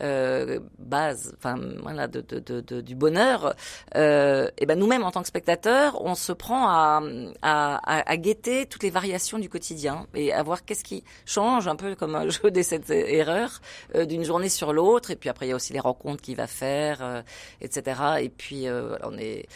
[0.02, 3.54] euh, base, enfin voilà, de, de, de, du bonheur,
[3.94, 7.02] euh, et ben nous-mêmes en tant que spectateurs, on se prend à,
[7.42, 11.76] à, à, guetter toutes les variations du quotidien et à voir qu'est-ce qui change, un
[11.76, 13.60] peu comme un jeu des sept erreurs
[13.94, 15.10] euh, d'une journée sur l'autre.
[15.10, 17.22] Et puis après, il y a aussi les rencontres qu'il va faire, euh,
[17.60, 18.00] etc.
[18.20, 19.46] Et puis euh, on est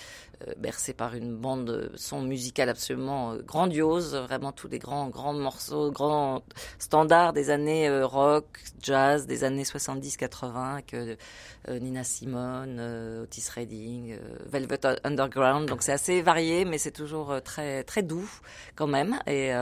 [0.59, 5.90] bercé par une bande son musical absolument euh, grandiose, vraiment tous les grands grands morceaux,
[5.90, 6.42] grands
[6.79, 8.46] standards des années euh, rock,
[8.81, 11.16] jazz des années 70-80 que
[11.68, 12.81] Nina Simone,
[13.22, 14.16] Otis Redding,
[14.50, 15.68] Velvet Underground.
[15.68, 18.29] Donc c'est assez varié, mais c'est toujours très très doux
[18.74, 19.18] quand même.
[19.26, 19.53] Et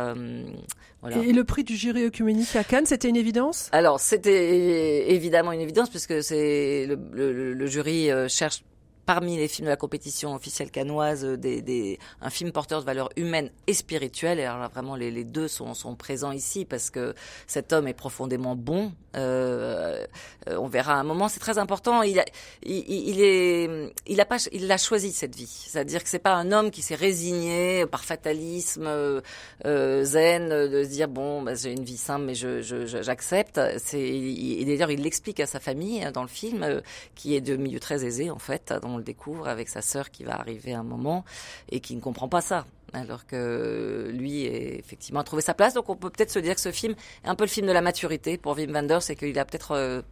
[1.00, 1.16] voilà.
[1.18, 3.68] Et le prix du jury œcuménique à Cannes, c'était une évidence?
[3.72, 8.62] Alors, c'était évidemment une évidence puisque c'est le, le, le, jury cherche
[9.08, 12.84] parmi les films de la compétition officielle canoise euh, des, des, un film porteur de
[12.84, 14.38] valeurs humaines et spirituelles.
[14.38, 17.14] Et alors là, vraiment, les, les deux sont, sont, présents ici parce que
[17.46, 18.92] cet homme est profondément bon.
[19.16, 20.04] Euh,
[20.48, 21.28] euh, on verra à un moment.
[21.28, 22.02] C'est très important.
[22.02, 22.26] Il a,
[22.62, 25.46] il, il, est, il a pas, il a choisi cette vie.
[25.46, 29.22] C'est-à-dire que c'est pas un homme qui s'est résigné par fatalisme euh,
[29.64, 33.58] euh zen de se dire bon, bah, j'ai une vie simple, mais je, j'accepte.
[33.78, 36.82] C'est, et d'ailleurs, il l'explique à sa famille hein, dans le film,
[37.14, 40.24] qui est de milieu très aisé en fait, on le découvre avec sa sœur qui
[40.24, 41.24] va arriver un moment
[41.70, 42.66] et qui ne comprend pas ça.
[42.92, 45.74] alors que lui est effectivement a trouvé sa place.
[45.74, 47.72] Donc on peut peut-être se dire que ce film est un peu le film de
[47.72, 50.02] la maturité pour Wim Wenders c'est qu'il a peut-être euh,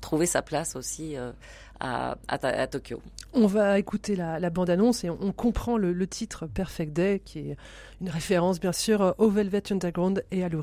[0.00, 1.32] trouvé sa place aussi euh,
[1.80, 3.00] à, à, Tokyo.
[3.32, 7.56] On va écouter la, bande-annonce et on, comprend le, le, titre Perfect Day, qui est
[8.00, 10.60] une référence bien sûr au Velvet Underground et à Lou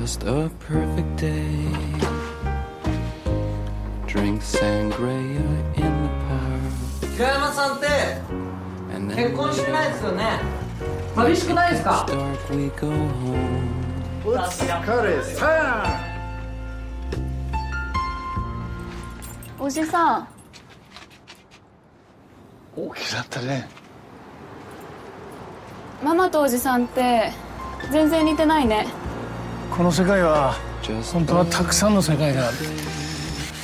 [0.00, 1.66] just a perfect day.
[4.06, 5.44] Drink sangria
[5.76, 7.12] in the park.
[7.14, 7.86] 平山さんって
[9.14, 10.40] 結婚してないですよね。
[11.14, 12.06] 寂しくないですか？
[14.24, 16.00] お疲れさ
[19.60, 20.28] おじさん。
[22.74, 23.68] 大きくなったね。
[26.02, 27.30] ママとおじさんって
[27.90, 28.86] 全然似てないね
[29.74, 30.54] この世界は
[31.12, 32.58] 本当はたくさんの世界がある。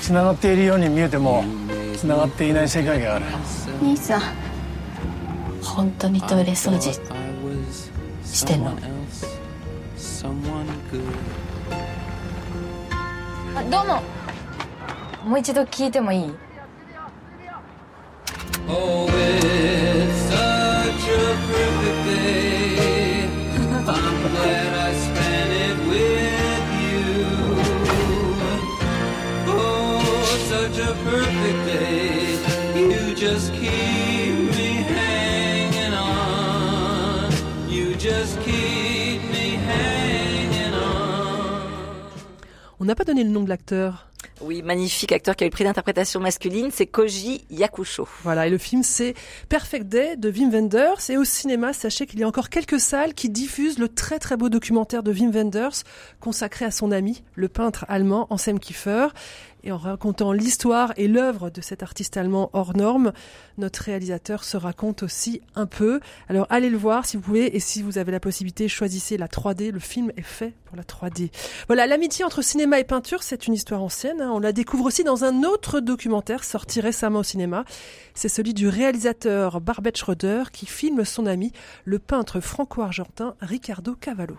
[0.01, 1.44] つながっているように見えても
[1.99, 3.27] つながっていない世界がある。
[3.83, 4.23] 兄さん
[5.62, 6.94] 本当にトイレ掃除
[8.25, 8.73] してんの？
[13.55, 14.03] あどうも。
[15.29, 16.35] もう一度聞いてもいい
[18.66, 19.07] ？Oh,
[42.88, 44.09] n'a pas donné le nom de l'acteur.
[44.40, 48.09] Oui, magnifique acteur qui a eu le prix d'interprétation masculine, c'est Koji Yakusho.
[48.22, 49.14] Voilà, et le film c'est
[49.48, 51.11] Perfect Day de Wim Wenders.
[51.11, 54.37] Et au cinéma, sachez qu'il y a encore quelques salles qui diffusent le très très
[54.37, 55.85] beau documentaire de Wim Wenders
[56.18, 59.09] consacré à son ami, le peintre allemand Anselm Kiefer.
[59.64, 63.12] Et en racontant l'histoire et l'œuvre de cet artiste allemand hors norme,
[63.57, 66.01] notre réalisateur se raconte aussi un peu.
[66.29, 69.27] Alors allez le voir si vous pouvez et si vous avez la possibilité, choisissez la
[69.27, 69.71] 3D.
[69.71, 71.31] Le film est fait pour la 3D.
[71.66, 74.21] Voilà, l'amitié entre cinéma et peinture, c'est une histoire ancienne.
[74.21, 74.31] Hein.
[74.33, 77.64] On la découvre aussi dans un autre documentaire sorti récemment au cinéma.
[78.14, 81.53] C'est celui du réalisateur Barbet Schroeder qui filme son ami,
[81.85, 84.37] le peintre franco-argentin Ricardo Cavallo.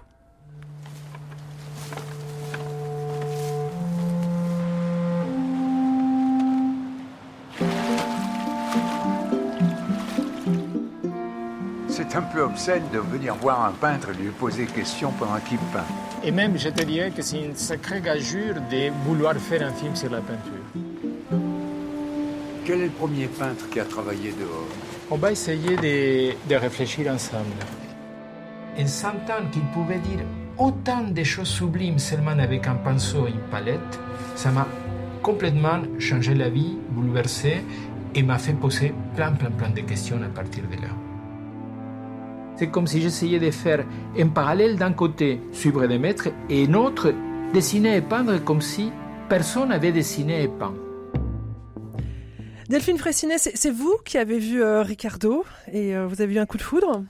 [12.10, 15.39] C'est un peu obscène de venir voir un peintre et lui poser des questions pendant
[15.48, 15.86] qu'il peint.
[16.24, 19.95] Et même, je te dirais que c'est une sacrée gageure de vouloir faire un film
[19.95, 20.65] sur la peinture.
[22.65, 24.67] Quel est le premier peintre qui a travaillé dehors?
[25.12, 27.45] On va essayer de, de réfléchir ensemble.
[28.78, 30.26] En sentant qu'il pouvait dire
[30.58, 34.00] autant de choses sublimes seulement avec un pinceau et une palette,
[34.36, 34.67] ça m'a
[35.22, 37.63] complètement changé la vie, bouleversé
[38.15, 40.89] et m'a fait poser plein, plein, plein de questions à partir de là.
[42.60, 43.86] C'est comme si j'essayais de faire
[44.22, 47.13] en parallèle d'un côté suivre des maîtres et un autre
[47.54, 48.91] dessiner et peindre comme si
[49.30, 50.74] personne n'avait dessiné et peint.
[52.67, 56.45] Delphine Fressinet, c'est vous qui avez vu euh, Ricardo et euh, vous avez eu un
[56.45, 57.06] coup de foudre?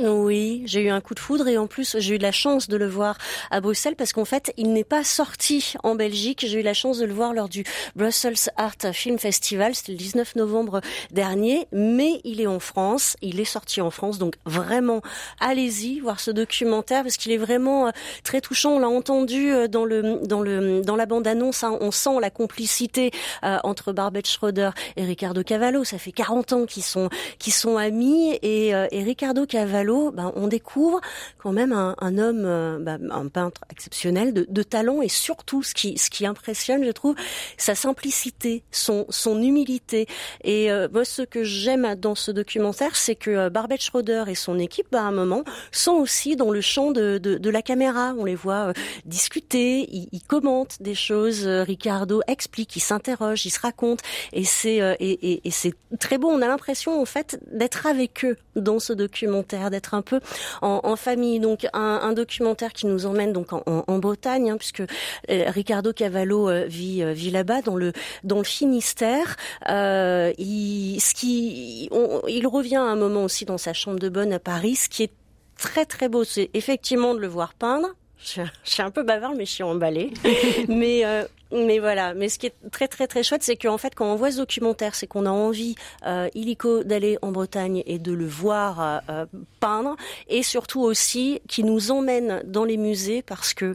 [0.00, 2.76] Oui, j'ai eu un coup de foudre et en plus j'ai eu la chance de
[2.76, 3.16] le voir
[3.52, 6.44] à Bruxelles parce qu'en fait il n'est pas sorti en Belgique.
[6.48, 7.62] J'ai eu la chance de le voir lors du
[7.94, 10.80] Brussels Art Film Festival, c'était le 19 novembre
[11.12, 15.00] dernier, mais il est en France, il est sorti en France, donc vraiment
[15.38, 17.90] allez-y voir ce documentaire parce qu'il est vraiment euh,
[18.24, 18.72] très touchant.
[18.72, 21.78] On l'a entendu euh, dans le dans le dans la bande annonce, hein.
[21.80, 23.12] on sent la complicité
[23.44, 25.84] euh, entre Barbette Schroeder et Ricardo Cavallo.
[25.84, 30.48] Ça fait 40 ans qu'ils sont qu'ils sont amis et, et Ricardo Cavallo ben, on
[30.48, 31.00] découvre
[31.38, 36.26] quand même un, homme, euh, ben, un peintre exceptionnel de, talent et surtout ce qui,
[36.26, 37.14] impressionne, je trouve,
[37.56, 39.06] sa simplicité, son,
[39.42, 40.06] humilité.
[40.42, 44.34] Et euh, moi, ce que j'aime dans ce documentaire, c'est que euh, Barbette Schroeder et
[44.34, 48.14] son équipe, ben, à un moment, sont aussi dans le champ de, la caméra.
[48.18, 48.72] On les voit
[49.04, 51.46] discuter, ils, commentent des choses.
[51.46, 54.00] Ricardo explique, il s'interroge, il se raconte,
[54.32, 56.28] et c'est et c'est très beau.
[56.30, 60.20] On a l'impression en fait d'être avec eux dans ce documentaire d'être un peu
[60.62, 61.40] en, famille.
[61.40, 64.86] Donc un, documentaire qui nous emmène donc en, Bretagne, hein, puisque euh,
[65.28, 69.36] Ricardo Cavallo euh, vit, euh, vit là-bas dans le dans le Finistère.
[69.68, 71.90] il, ce qui,
[72.28, 75.02] il revient à un moment aussi dans sa chambre de bonne à Paris, ce qui
[75.02, 75.12] est
[75.58, 77.88] très très beau, c'est effectivement de le voir peindre.
[78.24, 80.12] Je, suis un peu bavarde, mais je suis emballée.
[80.68, 82.14] mais euh, mais voilà.
[82.14, 84.38] Mais ce qui est très très très chouette, c'est qu'en fait, quand on voit ce
[84.38, 88.98] documentaire, c'est qu'on a envie, euh, illico, d'aller en Bretagne et de le voir euh,
[89.08, 89.26] euh,
[89.60, 89.96] peindre,
[90.28, 93.74] et surtout aussi qui nous emmène dans les musées parce que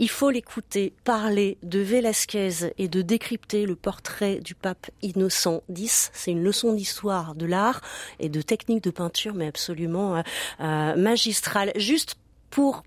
[0.00, 6.12] il faut l'écouter parler de Velasquez et de décrypter le portrait du pape Innocent X.
[6.14, 7.80] C'est une leçon d'histoire de l'art
[8.20, 10.22] et de technique de peinture, mais absolument
[10.60, 11.72] euh magistrale.
[11.74, 12.14] Juste
[12.48, 12.84] pour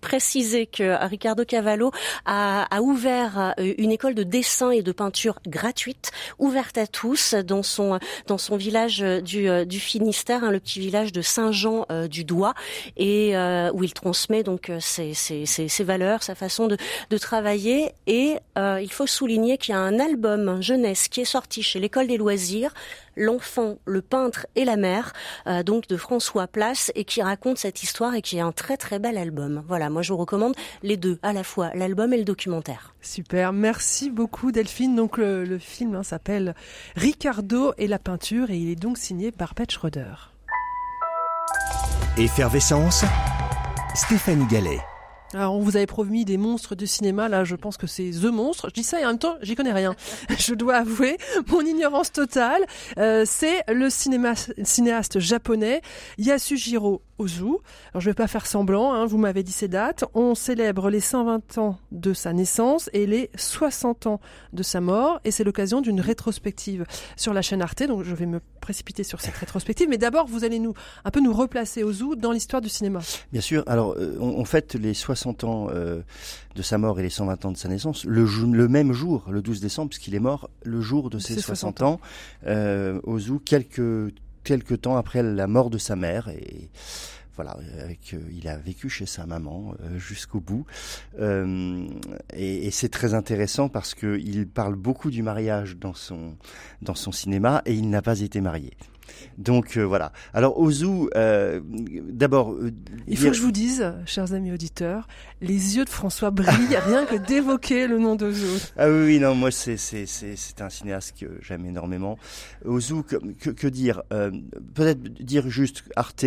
[0.00, 1.90] préciser que Ricardo Cavallo
[2.24, 7.34] a, a, ouvert euh, une école de dessin et de peinture gratuite, ouverte à tous
[7.34, 11.86] dans son dans son village du, euh, du Finistère, hein, le petit village de Saint-Jean
[11.90, 12.54] euh, du Doigt,
[12.96, 16.76] et euh, où il transmet donc ses, ses, ses, valeurs, sa façon de,
[17.10, 17.92] de travailler.
[18.06, 21.80] Et euh, il faut souligner qu'il y a un album jeunesse qui est sorti chez
[21.80, 22.72] l'école des loisirs
[23.20, 25.12] L'enfant, le peintre et la mère,
[25.46, 28.78] euh, donc de François Place, et qui raconte cette histoire et qui est un très
[28.78, 29.62] très bel album.
[29.68, 32.94] Voilà, moi je vous recommande les deux, à la fois l'album et le documentaire.
[33.02, 34.96] Super, merci beaucoup Delphine.
[34.96, 36.54] Donc le, le film hein, s'appelle
[36.96, 40.14] Ricardo et la peinture et il est donc signé par Pet Schroeder.
[42.16, 43.04] Effervescence,
[43.94, 44.80] Stéphanie Gallet.
[45.32, 47.28] Alors, on vous avait promis des monstres du cinéma.
[47.28, 48.66] Là, je pense que c'est The Monstre.
[48.68, 49.94] Je dis ça et en même temps, j'y connais rien.
[50.38, 52.64] je dois avouer mon ignorance totale.
[52.98, 55.82] Euh, c'est le cinéaste japonais
[56.18, 57.44] Yasujiro Ozu.
[57.44, 58.92] Alors, je vais pas faire semblant.
[58.92, 60.04] Hein, vous m'avez dit ces dates.
[60.14, 64.20] On célèbre les 120 ans de sa naissance et les 60 ans
[64.52, 65.20] de sa mort.
[65.22, 67.84] Et c'est l'occasion d'une rétrospective sur la chaîne Arte.
[67.84, 69.88] Donc, je vais me précipiter sur cette rétrospective.
[69.88, 72.98] Mais d'abord, vous allez nous un peu nous replacer Ozu dans l'histoire du cinéma.
[73.30, 73.62] Bien sûr.
[73.68, 76.00] Alors, euh, on fête les 60 60 ans euh,
[76.54, 79.42] de sa mort et les 120 ans de sa naissance, le, le même jour, le
[79.42, 82.00] 12 décembre, puisqu'il est mort le jour de ses 60, 60 ans,
[82.46, 86.28] euh, au zoo, quelques, quelques temps après la mort de sa mère.
[86.28, 86.70] Et
[87.36, 90.66] voilà, avec, euh, il a vécu chez sa maman euh, jusqu'au bout.
[91.18, 91.86] Euh,
[92.34, 96.36] et, et c'est très intéressant parce qu'il parle beaucoup du mariage dans son,
[96.82, 98.72] dans son cinéma et il n'a pas été marié.
[99.38, 100.12] Donc euh, voilà.
[100.34, 102.52] Alors Ozu, euh, d'abord.
[102.52, 102.72] Euh,
[103.06, 103.32] Il faut dire...
[103.32, 105.08] que je vous dise, chers amis auditeurs,
[105.40, 108.46] les yeux de François brillent rien que d'évoquer le nom d'Ozu.
[108.76, 112.18] Ah oui, oui, non, moi c'est c'est c'est c'est un cinéaste que j'aime énormément.
[112.64, 114.02] Ozu, que, que, que dire
[114.74, 116.24] Peut-être dire juste Arte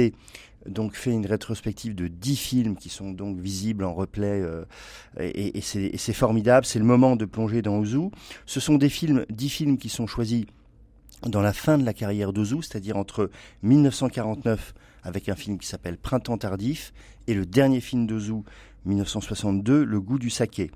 [0.68, 4.64] donc fait une rétrospective de dix films qui sont donc visibles en replay euh,
[5.20, 6.66] et, et c'est formidable.
[6.66, 8.10] C'est le moment de plonger dans Ozu.
[8.46, 10.46] Ce sont des films, dix films qui sont choisis
[11.28, 13.30] dans la fin de la carrière d'Ozu, c'est-à-dire entre
[13.64, 16.94] 1949 avec un film qui s'appelle Printemps tardif
[17.28, 18.44] et le dernier film d'Ozu
[18.86, 20.72] 1962, Le goût du saké.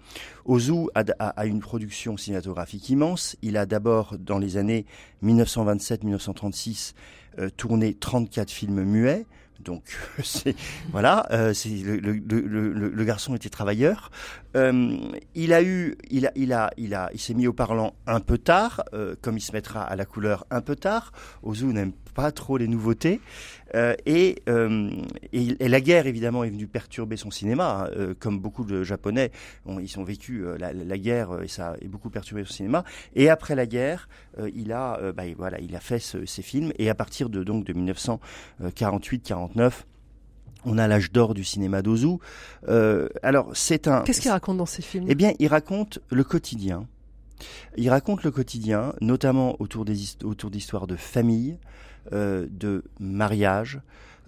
[0.46, 3.36] Ozu a, une production cinématographique immense.
[3.42, 4.86] Il a d'abord, dans les années
[5.24, 6.94] 1927-1936,
[7.40, 9.26] euh, tourné 34 films muets.
[9.60, 9.98] Donc
[10.92, 14.12] voilà, euh, le, garçon était travailleur.
[14.56, 14.98] Euh,
[15.36, 18.20] il a eu, il a, il a, il a, il s'est mis au parlant un
[18.20, 21.12] peu tard, euh, comme il se mettra à la couleur un peu tard.
[21.44, 23.22] Ozu n'aime pas trop les nouveautés
[23.76, 24.42] euh, et,
[25.34, 29.32] et, et, la guerre évidemment est venue perturber son cinéma, hein, comme beaucoup de Japonais,
[29.66, 32.86] on, ils ont vécu la, la, guerre et ça a beaucoup perturbé son cinéma.
[33.14, 34.08] Et après la guerre,
[34.56, 37.66] il a, bah, voilà, il a fait ce, ces films et à partir de donc
[37.66, 39.84] de 1948-49
[40.68, 42.18] on a l'âge d'or du cinéma d'Ozu.
[42.68, 44.02] Euh, alors c'est un.
[44.02, 45.06] Qu'est-ce qu'il raconte dans ces films?
[45.08, 46.88] Eh bien, il raconte le quotidien.
[47.78, 53.82] Il raconte le quotidien, notamment autour des autour d'histoires de famille, euh, de mariage.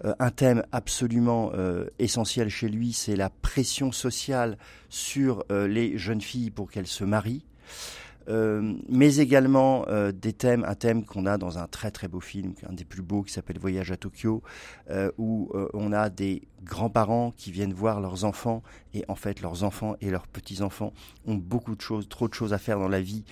[0.05, 4.57] Euh, un thème absolument euh, essentiel chez lui, c'est la pression sociale
[4.89, 7.45] sur euh, les jeunes filles pour qu'elles se marient.
[8.29, 12.19] Euh, mais également euh, des thèmes, un thème qu'on a dans un très très beau
[12.19, 14.43] film, un des plus beaux qui s'appelle Voyage à Tokyo,
[14.91, 18.61] euh, où on a des grands-parents qui viennent voir leurs enfants
[18.93, 20.93] et en fait leurs enfants et leurs petits-enfants
[21.25, 23.23] ont beaucoup de choses, trop de choses à faire dans la vie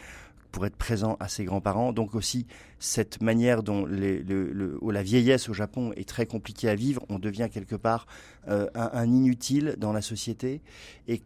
[0.51, 1.93] pour être présent à ses grands-parents.
[1.93, 2.45] Donc aussi
[2.79, 7.49] cette manière dont le, la vieillesse au Japon est très compliquée à vivre, on devient
[7.51, 8.07] quelque part
[8.47, 10.61] euh, un, inutile dans la société.
[11.07, 11.19] Et,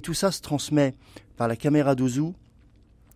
[0.00, 0.94] tout ça se transmet
[1.36, 2.32] par la caméra d'Ozu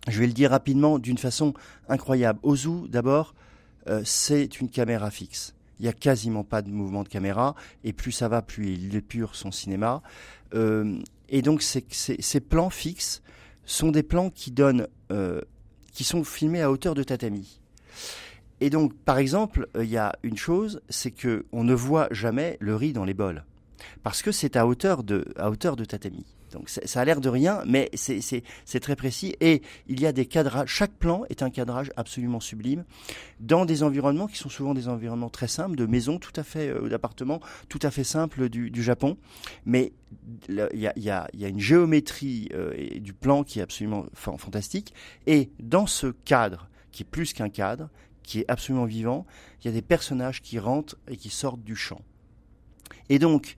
[0.07, 1.53] je vais le dire rapidement d'une façon
[1.87, 2.39] incroyable.
[2.41, 3.35] Ozu, d'abord,
[3.87, 5.53] euh, c'est une caméra fixe.
[5.79, 8.95] Il n'y a quasiment pas de mouvement de caméra, et plus ça va, plus il
[8.95, 10.01] épure son cinéma.
[10.53, 13.21] Euh, et donc ces, plans fixes
[13.69, 15.41] sont des plans qui donnent, euh,
[15.93, 17.59] qui sont filmés à hauteur de tatami.
[18.61, 22.57] Et donc, par exemple, il y a une chose, c'est que on ne voit jamais
[22.59, 23.45] le riz dans les bols,
[24.03, 26.25] parce que c'est à hauteur de, à hauteur de tatami.
[26.51, 29.35] Donc ça a l'air de rien, mais c'est très précis.
[29.39, 30.69] Et il y a des cadrages.
[30.69, 32.83] Chaque plan est un cadrage absolument sublime
[33.39, 36.69] dans des environnements qui sont souvent des environnements très simples, de maisons tout à fait,
[36.69, 39.17] euh, d'appartements tout à fait simples du, Japon.
[39.65, 39.93] Mais
[40.47, 44.93] il y a, une géométrie euh, du plan qui est absolument fantastique.
[45.27, 47.89] Et dans ce cadre, qui est plus qu'un cadre,
[48.23, 49.25] qui est absolument vivant,
[49.61, 52.01] il y a des personnages qui rentrent et qui sortent du champ.
[53.09, 53.57] Et donc,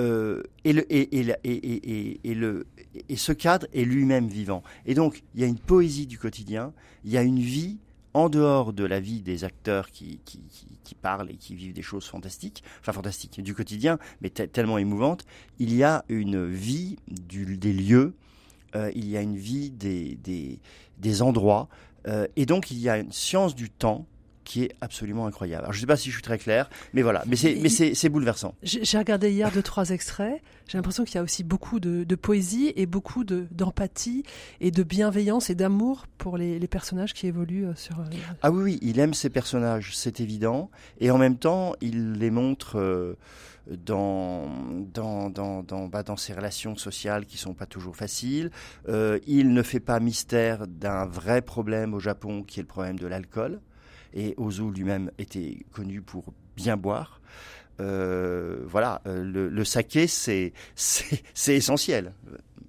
[0.00, 2.66] euh, et, le, et, et, et, le,
[3.08, 4.62] et ce cadre est lui-même vivant.
[4.86, 6.72] Et donc, il y a une poésie du quotidien,
[7.04, 7.78] il y a une vie
[8.14, 10.40] en dehors de la vie des acteurs qui, qui,
[10.84, 15.24] qui, parlent et qui vivent des choses fantastiques, enfin fantastiques, du quotidien, mais tellement émouvantes,
[15.58, 18.14] il y a une vie des lieux,
[18.76, 20.60] euh, il y a une vie des, des,
[20.98, 21.68] des endroits,
[22.06, 24.06] euh, et donc il y a une science du temps
[24.44, 25.64] qui est absolument incroyable.
[25.64, 27.68] Alors, je ne sais pas si je suis très clair, mais voilà, mais c'est, mais
[27.68, 28.54] c'est, bouleversant.
[28.62, 30.40] J'ai regardé hier deux, trois extraits.
[30.68, 34.24] J'ai l'impression qu'il y a aussi beaucoup de, de poésie et beaucoup de, d'empathie
[34.60, 37.98] et de bienveillance et d'amour pour les, les, personnages qui évoluent euh, sur.
[38.00, 38.04] Euh,
[38.42, 40.70] ah oui, oui, il aime ses personnages, c'est évident,
[41.00, 42.78] et en même temps, il les montre.
[42.78, 43.16] Euh,
[43.66, 44.48] dans
[44.92, 48.50] dans dans dans, bah, dans ses relations sociales qui sont pas toujours faciles.
[48.88, 52.98] Euh, il ne fait pas mystère d'un vrai problème au Japon qui est le problème
[52.98, 53.60] de l'alcool
[54.14, 57.20] et Ozu lui-même était connu pour bien boire.
[57.80, 62.12] Euh, voilà, euh, le, le saké, c'est c'est essentiel.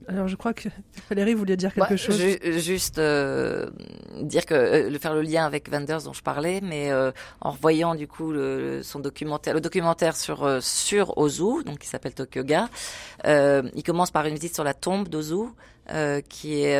[0.08, 0.70] Alors je crois que
[1.10, 2.20] Valérie voulait dire quelque chose.
[2.58, 3.70] juste euh,
[4.22, 7.96] dire que euh, faire le lien avec Wenders dont je parlais, mais euh, en revoyant
[7.96, 12.70] du coup le, son documentaire, le documentaire sur euh, sur Ozu, donc qui s'appelle Tokyoga,
[13.26, 15.50] il commence par une visite sur la tombe d'Ozu.
[16.30, 16.78] qui est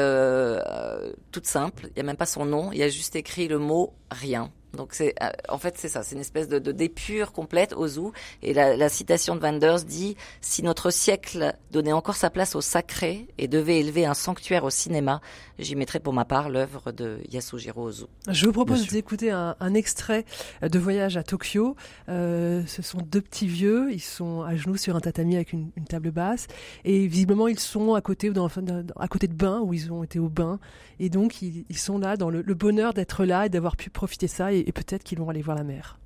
[1.32, 3.60] toute simple, il n'y a même pas son nom, il y a juste écrit le
[3.60, 4.52] mot rien.
[4.76, 7.88] Donc c'est euh, en fait c'est ça, c'est une espèce de, de d'épure complète au
[7.88, 8.12] zoo.
[8.42, 12.62] Et la, la citation de Wanders dit si notre siècle donnait encore sa place au
[12.62, 15.22] sacré et devait élever un sanctuaire au cinéma,
[15.60, 18.06] j'y mettrais pour ma part l'œuvre de Yasujiro Ozu.
[18.28, 20.26] Je vous propose d'écouter un, un, extrait
[20.62, 21.76] de Voyage à Tokyo.
[22.10, 25.70] Euh, ce sont deux petits vieux, ils sont à genoux sur un tatami avec une,
[25.76, 26.48] une table basse
[26.84, 28.48] et visiblement ils sont à côté dans,
[28.98, 30.60] à côté de bain où ils ont été au bain
[31.00, 33.90] et donc ils, ils sont là dans le, le bonheur d'être là et d'avoir pu
[33.90, 36.00] profiter ça et, et peut-être qu'ils vont aller voir la mer.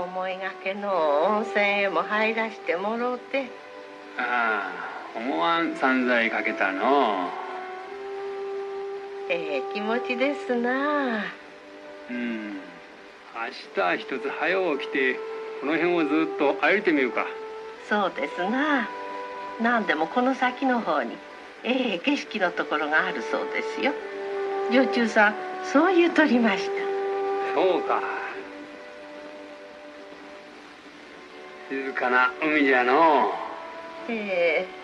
[0.00, 0.90] 思いがけの
[1.24, 3.46] 温泉へも入らしてもろうて。
[4.18, 4.72] あ
[5.14, 7.28] あ思わん散財かけたの。
[9.30, 11.24] ええ気持ちですな。
[12.10, 12.54] うん。
[12.54, 15.14] 明日一つ早起きて
[15.60, 17.26] この辺をずっと歩いてみるか。
[17.88, 18.88] そうですな。
[19.60, 21.16] 何でもこの先の方に
[21.64, 23.92] ええ景色のところがあるそうですよ。
[24.70, 25.34] 女中さん
[25.64, 26.70] そう言うとりました。
[27.54, 28.17] そうか。
[31.68, 33.28] 静かな海じゃの
[34.08, 34.12] う。
[34.12, 34.77] ええ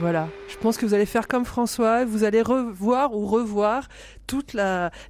[0.00, 3.88] Voilà, je pense que vous allez faire comme François, vous allez revoir ou revoir
[4.28, 4.54] toutes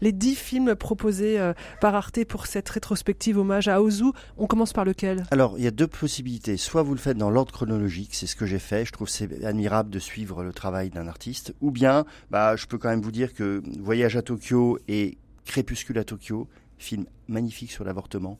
[0.01, 4.12] les dix films proposés euh, par Arte pour cette rétrospective hommage à Ozu.
[4.39, 5.24] On commence par lequel?
[5.30, 6.57] Alors, il y a deux possibilités.
[6.57, 8.86] Soit vous le faites dans l'ordre chronologique, c'est ce que j'ai fait.
[8.86, 11.55] Je trouve c'est admirable de suivre le travail d'un artiste.
[11.61, 15.99] Ou bien, bah, je peux quand même vous dire que Voyage à Tokyo et Crépuscule
[15.99, 16.49] à Tokyo,
[16.79, 18.39] film magnifique sur l'avortement,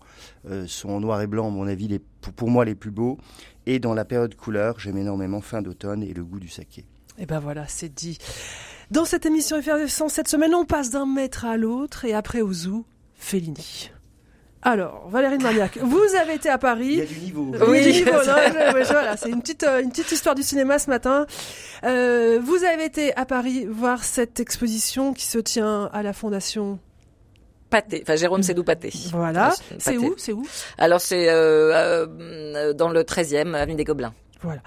[0.49, 2.91] euh, sont en noir et blanc, à mon avis, les, pour, pour, moi les plus
[2.91, 3.18] beaux.
[3.66, 6.84] Et dans la période couleur, j'aime énormément Fin d'automne et le goût du saké.
[7.18, 8.18] Et ben voilà, c'est dit.
[8.91, 12.53] Dans cette émission effervescente, cette semaine, on passe d'un maître à l'autre et après au
[12.53, 13.91] zoo, Fellini.
[14.62, 16.93] Alors, Valérie Marniac, vous avez été à Paris.
[16.93, 17.53] Il y a du niveau.
[17.68, 21.26] Oui, voilà, c'est une petite, euh, une petite histoire du cinéma ce matin.
[21.84, 26.78] Euh, vous avez été à Paris voir cette exposition qui se tient à la Fondation
[27.71, 28.93] Pâté, enfin Jérôme Sédou Pâté.
[29.12, 29.55] Voilà.
[29.79, 30.14] C'est où?
[30.16, 30.47] C'est où?
[30.79, 34.14] Alors c'est euh, euh, dans le 13e, avenue des Gobelins.
[34.43, 34.62] Voilà.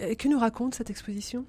[0.00, 1.44] Euh, que nous raconte cette exposition?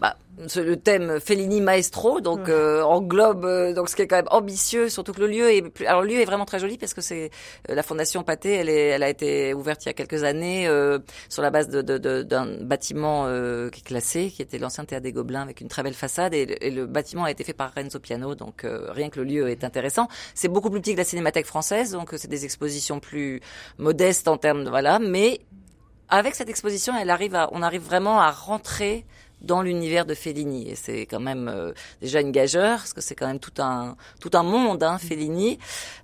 [0.00, 0.16] Bah,
[0.56, 4.88] le thème Fellini Maestro, donc euh, englobe euh, donc ce qui est quand même ambitieux,
[4.88, 7.02] surtout que le lieu est plus, alors le lieu est vraiment très joli parce que
[7.02, 7.30] c'est
[7.68, 10.66] la fondation Pathé, elle est, elle a été ouverte il y a quelques années
[11.28, 13.26] sur la base de, de, de, d'un bâtiment
[13.70, 16.56] qui est classé, qui était l'ancien théâtre des Gobelins avec une très belle façade et,
[16.60, 19.64] et le bâtiment a été fait par Renzo Piano, donc rien que le lieu est
[19.64, 20.08] intéressant.
[20.34, 23.40] C'est beaucoup plus petit que la Cinémathèque française, donc c'est des expositions plus
[23.78, 25.40] modestes en termes de voilà, mais
[26.12, 29.06] avec cette exposition, elle arrive à, on arrive vraiment à rentrer
[29.42, 30.70] dans l'univers de Fellini.
[30.70, 33.96] Et c'est quand même euh, déjà une gageure parce que c'est quand même tout un
[34.20, 35.58] tout un monde hein, Fellini.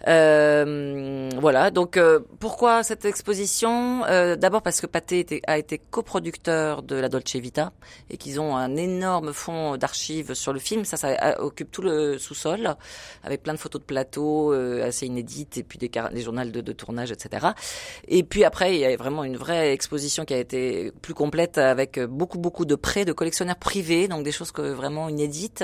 [0.06, 1.70] Euh, voilà.
[1.70, 4.04] Donc euh, pourquoi cette exposition?
[4.06, 7.72] Euh, d'abord parce que Pathé a été coproducteur de la Dolce Vita
[8.10, 10.84] et qu'ils ont un énorme fonds d'archives sur le film.
[10.84, 12.76] Ça ça occupe tout le sous-sol
[13.22, 16.72] avec plein de photos de plateau assez inédites et puis des, des journaux de, de,
[16.72, 17.48] tournage etc
[18.06, 21.58] et puis après il y a vraiment une vraie exposition qui a été plus complète
[21.58, 25.62] avec beaucoup beaucoup de prêts de collections collectionneurs privés, donc des choses que vraiment inédites.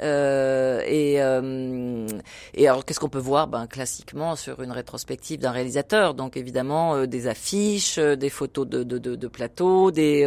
[0.00, 2.06] Euh, et, euh,
[2.54, 3.48] et alors, qu'est-ce qu'on peut voir?
[3.48, 8.66] Ben classiquement sur une rétrospective d'un réalisateur, donc évidemment euh, des affiches, euh, des photos
[8.66, 10.24] de, de, de, de plateaux, des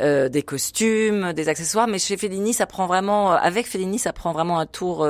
[0.00, 1.86] euh, des costumes, des accessoires.
[1.86, 5.06] Mais chez Fellini, ça prend vraiment, avec Fellini, ça prend vraiment un tour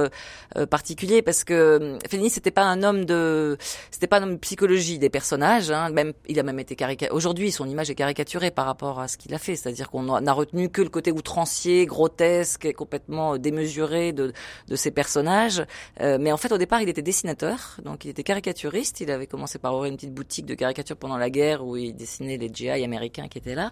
[0.71, 3.57] particulier parce que Fellini, c'était pas un homme de,
[3.91, 5.71] c'était pas un homme de psychologie des personnages.
[5.71, 7.17] Hein, même, il a même été caricaturé.
[7.17, 10.33] Aujourd'hui, son image est caricaturée par rapport à ce qu'il a fait, c'est-à-dire qu'on n'a
[10.33, 14.32] retenu que le côté outrancier, grotesque et complètement euh, démesuré de,
[14.66, 15.62] de ces personnages.
[16.01, 19.01] Euh, mais en fait, au départ, il était dessinateur, donc il était caricaturiste.
[19.01, 21.94] Il avait commencé par ouvrir une petite boutique de caricature pendant la guerre où il
[21.94, 23.70] dessinait les GI américains qui étaient là.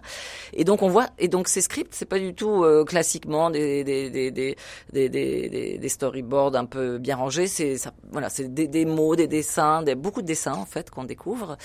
[0.53, 3.83] Et donc on voit, et donc ces scripts, c'est pas du tout euh, classiquement des
[3.83, 5.09] des, des, des,
[5.77, 7.47] des, storyboards un peu bien rangés.
[7.47, 7.75] C'est
[8.13, 11.57] voilà, c'est des, mots, des dessins, des, beaucoup de dessins en fait qu'on découvre.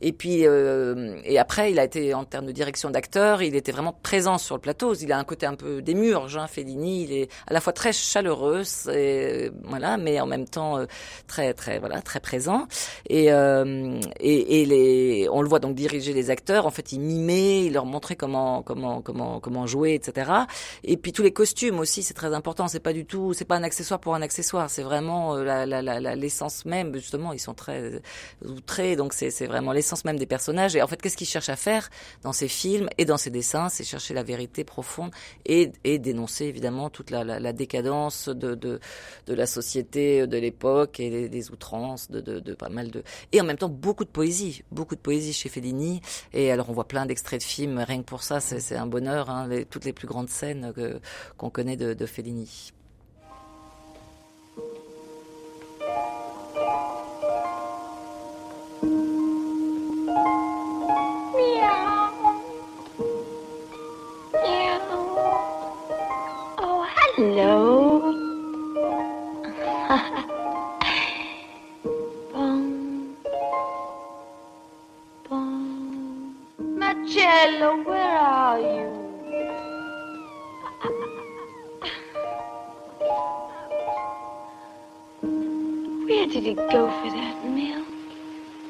[0.00, 3.72] Et puis euh, et après, il a été en termes de direction d'acteur, il était
[3.72, 4.94] vraiment présent sur le plateau.
[4.94, 7.02] Il il a un côté un peu démurge, hein, Fellini.
[7.02, 8.62] Il est à la fois très chaleureux,
[8.94, 10.86] et, voilà, mais en même temps euh,
[11.26, 12.68] très très voilà très présent.
[13.08, 16.64] Et, euh, et, et les, on le voit donc diriger les acteurs.
[16.66, 20.30] En fait, il mimait, il leur montrait comment comment comment comment jouer, etc.
[20.84, 22.68] Et puis tous les costumes aussi, c'est très important.
[22.68, 24.70] C'est pas du tout, c'est pas un accessoire pour un accessoire.
[24.70, 26.94] C'est vraiment euh, l'essence même.
[26.94, 28.00] Justement, ils sont très
[28.44, 30.76] outrés, donc c'est vraiment l'essence même des personnages.
[30.76, 31.90] Et en fait, qu'est-ce qu'ils cherchent à faire
[32.22, 34.99] dans ces films et dans ces dessins, c'est chercher la vérité profonde
[35.46, 38.80] et, et dénoncer évidemment toute la, la, la décadence de, de,
[39.26, 43.56] de, la société de l'époque et des, outrances de, pas mal de et en même
[43.56, 46.00] temps beaucoup de poésie, beaucoup de poésie chez Fellini.
[46.32, 49.30] Et alors on voit plein d'extraits de films, rien que pour ça, c'est un bonheur.
[49.30, 50.72] Hein, les, toutes les plus grandes scènes
[51.36, 52.72] qu'on connaît de, de Fellini.
[67.20, 68.00] Hello.
[72.32, 73.14] Boom.
[75.28, 76.36] Boom.
[76.78, 78.88] Marcello, where are you?
[86.06, 87.84] Where did he go for that meal?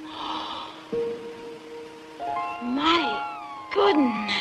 [2.65, 3.23] My
[3.73, 4.40] goodness.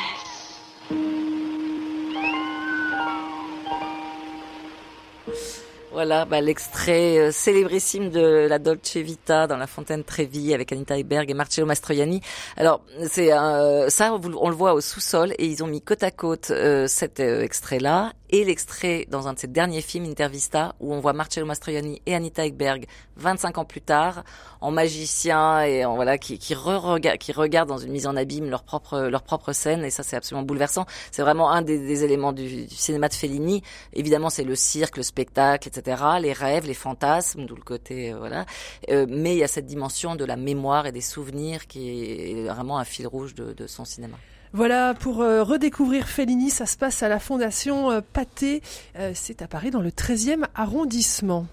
[5.99, 10.97] Voilà, bah, l'extrait euh, célébrissime de la Dolce Vita dans la Fontaine Trevi avec Anita
[10.97, 12.21] Heiberg et Marcello Mastroianni.
[12.55, 12.79] Alors,
[13.09, 16.51] c'est euh, ça, on le voit au sous-sol et ils ont mis côte à côte
[16.51, 21.13] euh, cet extrait-là et l'extrait dans un de ses derniers films, Intervista, où on voit
[21.13, 22.85] Marcello Mastroianni et Anita Ekberg
[23.17, 24.23] 25 ans plus tard,
[24.61, 26.55] en magicien et en voilà qui qui,
[27.19, 30.15] qui regardent dans une mise en abîme leur propre leur propre scène et ça c'est
[30.15, 30.85] absolument bouleversant.
[31.11, 33.63] C'est vraiment un des, des éléments du, du, cinéma de Fellini.
[33.93, 36.01] Évidemment, c'est le cirque, le spectacle, etc.
[36.21, 38.45] Les rêves, les fantasmes, d'où le côté euh, voilà.
[38.89, 42.47] Euh, mais il y a cette dimension de la mémoire et des souvenirs qui est
[42.47, 44.17] vraiment un fil rouge de, de son cinéma.
[44.51, 48.61] Voilà, pour euh, redécouvrir Fellini, ça se passe à la Fondation euh.
[48.97, 51.45] Euh, c'est à Paris dans le 13e arrondissement.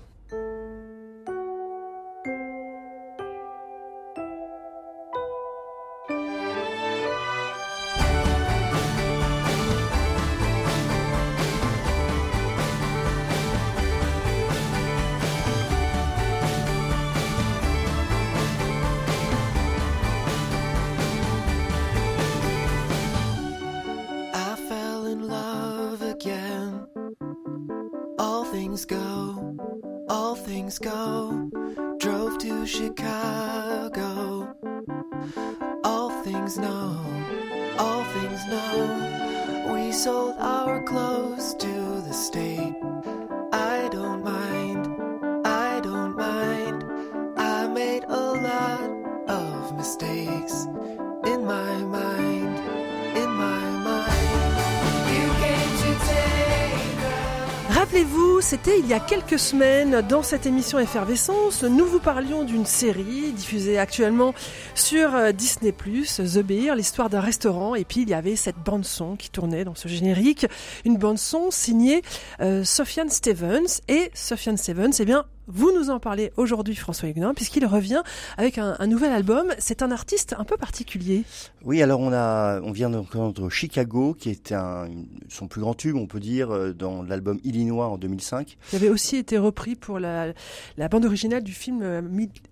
[58.69, 63.79] Il y a quelques semaines dans cette émission Effervescence, nous vous parlions d'une série diffusée
[63.79, 64.35] actuellement
[64.75, 69.15] sur euh, Disney+, The Beer, l'histoire d'un restaurant, et puis il y avait cette bande-son
[69.15, 70.47] qui tournait dans ce générique,
[70.85, 72.03] une bande-son signée
[72.41, 77.35] euh, Sofiane Stevens, et Sofiane Stevens, eh bien, vous nous en parlez aujourd'hui, François Huguenin,
[77.35, 78.03] puisqu'il revient
[78.37, 79.53] avec un, un, nouvel album.
[79.59, 81.25] C'est un artiste un peu particulier.
[81.65, 84.89] Oui, alors on a, on vient d'entendre Chicago, qui était un,
[85.29, 88.57] son plus grand tube, on peut dire, euh, dans l'album Illinois en 2005.
[88.71, 90.33] Qui avait aussi été repris pour la,
[90.77, 92.03] la bande originale du film euh,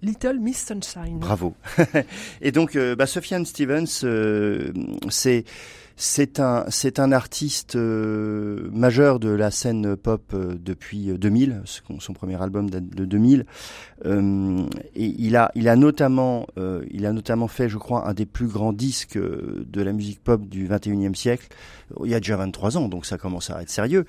[0.02, 1.18] Little Miss Sunshine.
[1.18, 1.54] Bravo.
[2.40, 4.72] Et donc, euh, bah, Sofiane Stevens, euh,
[5.08, 5.44] c'est
[5.96, 11.62] c'est un c'est un artiste euh, majeur de la scène pop euh, depuis 2000.
[11.98, 13.46] Son premier album date de 2000.
[14.04, 14.66] Euh,
[14.96, 16.46] et il a il a notamment
[16.90, 20.44] il a notamment fait, je crois, un des plus grands disques de la musique pop
[20.46, 21.48] du 21e siècle.
[22.04, 24.04] Il y a déjà 23 ans, donc ça commence à être sérieux.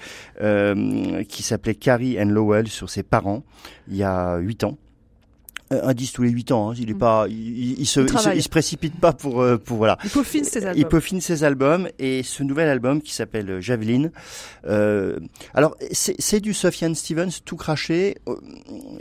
[1.27, 3.43] qui s'appelait Carrie and Lowell sur ses parents.
[3.87, 4.77] Il y a 8 ans
[5.71, 6.71] un disque tous les 8 ans.
[6.71, 6.75] Hein.
[6.77, 6.97] Il est Mm.
[6.99, 9.97] pas, il, il, se, il, se, il, se, précipite pas pour, euh, pour voilà.
[10.03, 10.79] Il peaufine ses albums.
[10.79, 14.09] Il peaufine ses albums et ce nouvel album qui s'appelle Javelin.
[14.67, 15.19] Euh,
[15.53, 18.15] alors c'est du Sofiane Stevens tout craché.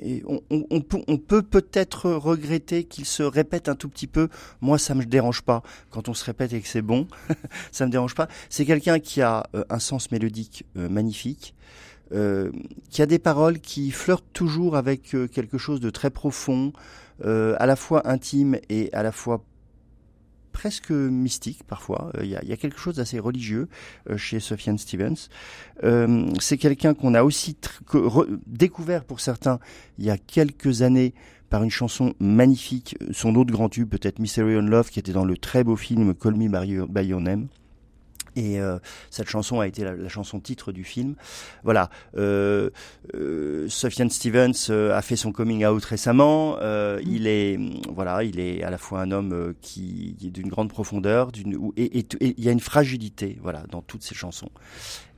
[0.00, 4.06] Et on, on, on, peut, on peut peut-être regretter qu'il se répète un tout petit
[4.06, 4.28] peu.
[4.60, 7.06] Moi, ça me dérange pas quand on se répète et que c'est bon.
[7.72, 8.28] ça me dérange pas.
[8.48, 11.54] C'est quelqu'un qui a euh, un sens mélodique euh, magnifique.
[12.12, 12.52] Euh,
[12.90, 16.72] qui a des paroles qui flirtent toujours avec euh, quelque chose de très profond,
[17.24, 19.42] euh, à la fois intime et à la fois
[20.52, 22.12] presque mystique parfois.
[22.20, 23.68] Il y, a, y, a, quelque chose d'assez religieux
[24.16, 25.28] chez Sofiane Stevens.
[25.82, 27.56] Euh, c'est quelqu'un qu'on a aussi
[28.46, 29.58] découvert pour certains
[29.98, 31.14] il y a quelques années
[31.50, 35.24] par une chanson magnifique, son autre grand tube peut-être Mystery on Love qui était dans
[35.24, 37.48] le très beau film Call Me By Your Name.
[38.36, 38.78] Et euh,
[39.10, 41.14] cette chanson a été la, la, chanson titre du film.
[41.62, 41.90] Voilà.
[42.16, 42.70] Euh,
[43.14, 46.56] euh, Sofiane Stevens a fait son coming out récemment.
[46.56, 47.00] Mm.
[47.06, 47.58] Il est,
[47.88, 51.70] voilà, il est à la fois un homme qui, qui est d'une grande profondeur, d'une
[51.76, 54.50] et, et, et, il y a une fragilité, voilà, dans toutes ses chansons.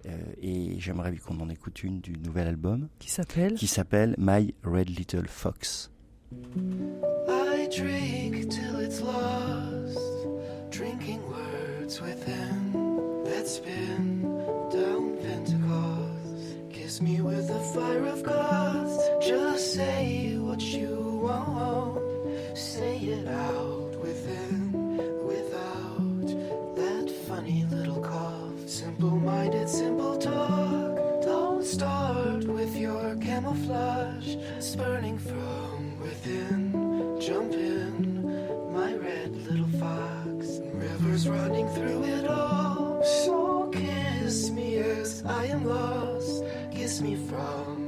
[0.06, 0.10] Euh,
[0.40, 3.54] et j'aimerais qu'on en écoute une du nouvel album qui s'appelle?
[3.54, 5.90] Qui s'appelle My Red Little Fox.
[7.28, 9.98] I drink till it's lost,
[10.70, 12.85] drinking words within.
[13.46, 14.22] Spin
[14.72, 16.56] down Pentecost.
[16.68, 19.22] Kiss me with the fire of God.
[19.22, 22.58] Just say what you want.
[22.58, 24.72] Say it out within,
[25.24, 26.26] without
[26.74, 28.58] that funny little cough.
[28.66, 31.22] Simple minded, simple talk.
[31.22, 34.36] Don't start with your camouflage.
[34.58, 36.72] Spurning from within.
[37.20, 38.24] Jump in,
[38.74, 40.60] my red little fox.
[40.74, 42.55] Rivers running through it all.
[45.28, 46.44] I am lost.
[46.70, 47.85] Kiss me from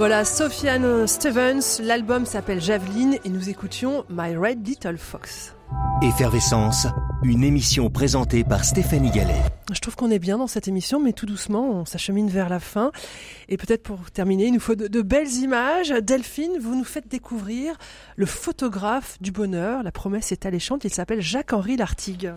[0.00, 5.54] Voilà, Sofiane Stevens, l'album s'appelle Javelin et nous écoutions My Red Little Fox.
[6.00, 6.86] Effervescence,
[7.22, 9.42] une émission présentée par Stéphanie Gallet.
[9.70, 12.60] Je trouve qu'on est bien dans cette émission, mais tout doucement, on s'achemine vers la
[12.60, 12.92] fin.
[13.50, 15.90] Et peut-être pour terminer, il nous faut de, de, belles images.
[15.90, 17.76] Delphine, vous nous faites découvrir
[18.16, 19.82] le photographe du bonheur.
[19.82, 20.82] La promesse est alléchante.
[20.84, 22.32] Il s'appelle Jacques-Henri Lartigue.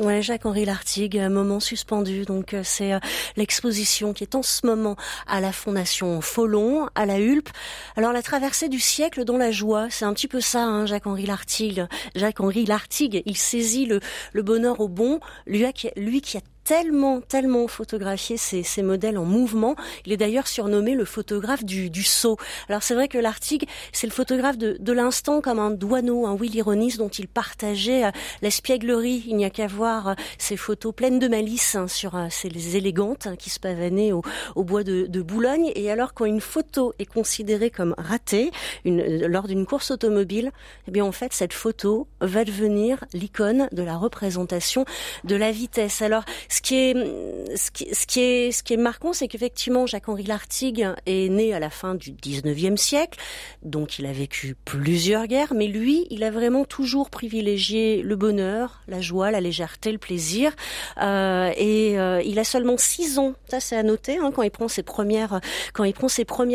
[0.00, 2.24] Ouais, Jacques-Henri Lartigue, moment suspendu.
[2.24, 2.98] Donc euh, c'est euh,
[3.36, 4.96] l'exposition qui est en ce moment
[5.26, 7.50] à la Fondation Follon, à la Hulpe.
[7.96, 11.26] Alors la traversée du siècle dans la joie, c'est un petit peu ça, hein, Jacques-Henri
[11.26, 11.86] Lartigue.
[12.14, 14.00] Jacques-Henri Lartigue, il saisit le,
[14.32, 16.40] le bonheur au bon, lui, lui qui a
[16.70, 19.74] tellement, tellement photographié ces, ces, modèles en mouvement.
[20.06, 22.36] Il est d'ailleurs surnommé le photographe du, du saut.
[22.68, 26.36] Alors c'est vrai que Lartigue, c'est le photographe de, de l'instant comme un douaneau, un
[26.36, 28.10] Willy Ronis dont il partageait euh,
[28.40, 29.24] l'espièglerie.
[29.26, 32.76] Il n'y a qu'à voir euh, ces photos pleines de malice hein, sur euh, ces
[32.76, 34.22] élégantes hein, qui se pavanaient au,
[34.54, 35.72] au bois de, de, Boulogne.
[35.74, 38.52] Et alors quand une photo est considérée comme ratée
[38.84, 40.52] une, lors d'une course automobile,
[40.86, 44.84] eh bien en fait cette photo va devenir l'icône de la représentation
[45.24, 46.00] de la vitesse.
[46.00, 46.22] Alors
[46.66, 52.76] ce qui, est, marquant, c'est qu'effectivement, Jacques-Henri Lartigue est né à la fin du 19e
[52.76, 53.18] siècle,
[53.62, 58.80] donc il a vécu plusieurs guerres, mais lui, il a vraiment toujours privilégié le bonheur,
[58.88, 60.52] la joie, la légèreté, le plaisir,
[61.00, 64.50] euh, et euh, il a seulement six ans, ça c'est à noter, hein, quand il
[64.50, 65.40] prend ses premières,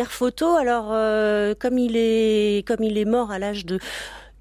[0.10, 0.58] photos.
[0.58, 3.80] Alors, euh, comme il est mort à l'âge de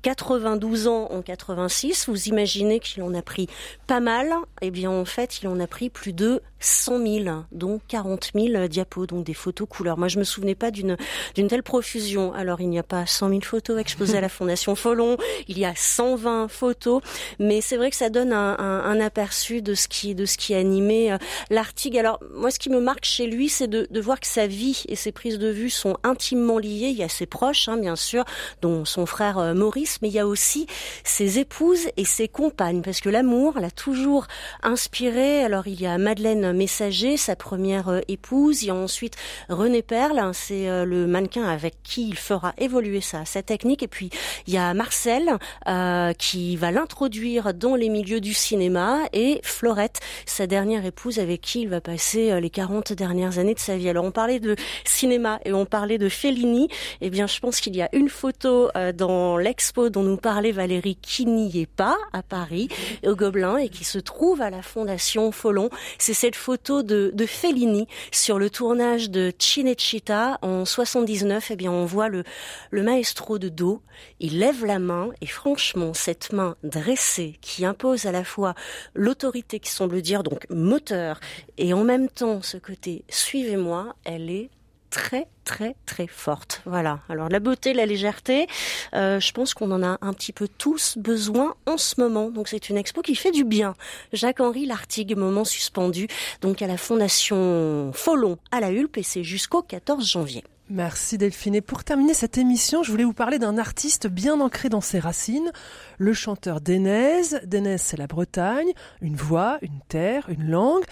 [0.05, 3.49] 92 ans en 86, vous imaginez qu'il en a pris
[3.87, 4.35] pas mal.
[4.61, 8.69] Eh bien, en fait, il en a pris plus de 100 000, dont 40 000
[8.69, 9.97] diapos, donc des photos couleurs.
[9.97, 10.99] Moi, je me souvenais pas d'une
[11.35, 12.35] d'une telle profusion.
[12.35, 15.17] Alors, il n'y a pas 100 000 photos exposées à la Fondation Follon,
[15.49, 17.01] il y a 120 photos,
[17.39, 20.55] mais c'est vrai que ça donne un, un, aperçu de ce qui de ce qui
[20.55, 21.97] animait euh, l'article.
[21.97, 24.85] Alors, moi, ce qui me marque chez lui, c'est de, de, voir que sa vie
[24.89, 26.89] et ses prises de vue sont intimement liées.
[26.89, 28.25] Il y a ses proches, hein, bien sûr,
[28.61, 29.55] dont son frère euh,
[30.03, 30.67] Mais il y a aussi
[31.05, 34.27] ses épouses et ses compagnes, parce que l'amour l'a toujours
[34.63, 35.43] inspiré.
[35.43, 38.63] Alors, il y a Madeleine Messager, sa première euh, épouse.
[38.63, 39.17] Il y a ensuite
[39.49, 43.83] René Perle, hein, c'est euh, le mannequin avec qui il fera évoluer sa, technique.
[43.83, 44.11] Et puis
[44.47, 45.39] il y a Marcel
[45.69, 51.41] euh, qui va l'introduire dans les milieux du cinéma et Florette, sa dernière épouse avec
[51.41, 53.89] qui il va passer euh, les 40 dernières années de sa vie.
[53.89, 56.69] Alors on parlait de cinéma et on parlait de Fellini.
[57.01, 60.97] Eh bien je pense qu'il y a une photo dans l'expo dont nous parlait Valérie
[61.01, 62.69] qui n'y est pas à Paris,
[63.07, 65.71] au Gobelin, et qui se trouve à la Fondation Follon.
[65.99, 71.51] C'est cette photo de, de Fellini sur le tournage de Cinecittà en 79.
[71.51, 72.25] Eh bien, on voit le,
[72.71, 73.83] le maestro de dos.
[74.21, 78.55] Il lève la main et franchement, cette main dressée qui impose à la fois
[78.95, 81.21] l'autorité qui semble dire donc moteur
[81.59, 84.51] et en même temps ce côté suivez-moi, elle est
[84.95, 86.63] très très très forte.
[86.67, 87.01] Voilà.
[87.09, 88.47] Alors la beauté, la légèreté,
[88.95, 92.31] euh, je pense qu'on en a un petit peu tous besoin en ce moment.
[92.31, 93.75] Donc c'est une expo qui fait du bien.
[94.13, 96.07] Jacques-Henri Lartigue, moment suspendu,
[96.43, 100.45] donc à la Fondation Follon à la Hulpe et c'est jusqu'au 14 janvier.
[100.71, 101.57] Merci Delphine.
[101.57, 105.01] Et pour terminer cette émission, je voulais vous parler d'un artiste bien ancré dans ses
[105.01, 105.51] racines,
[105.99, 107.21] le chanteur Dénez.
[107.45, 108.73] Dénez, c'est la Bretagne,
[109.03, 110.85] une voix, une terre, une langue.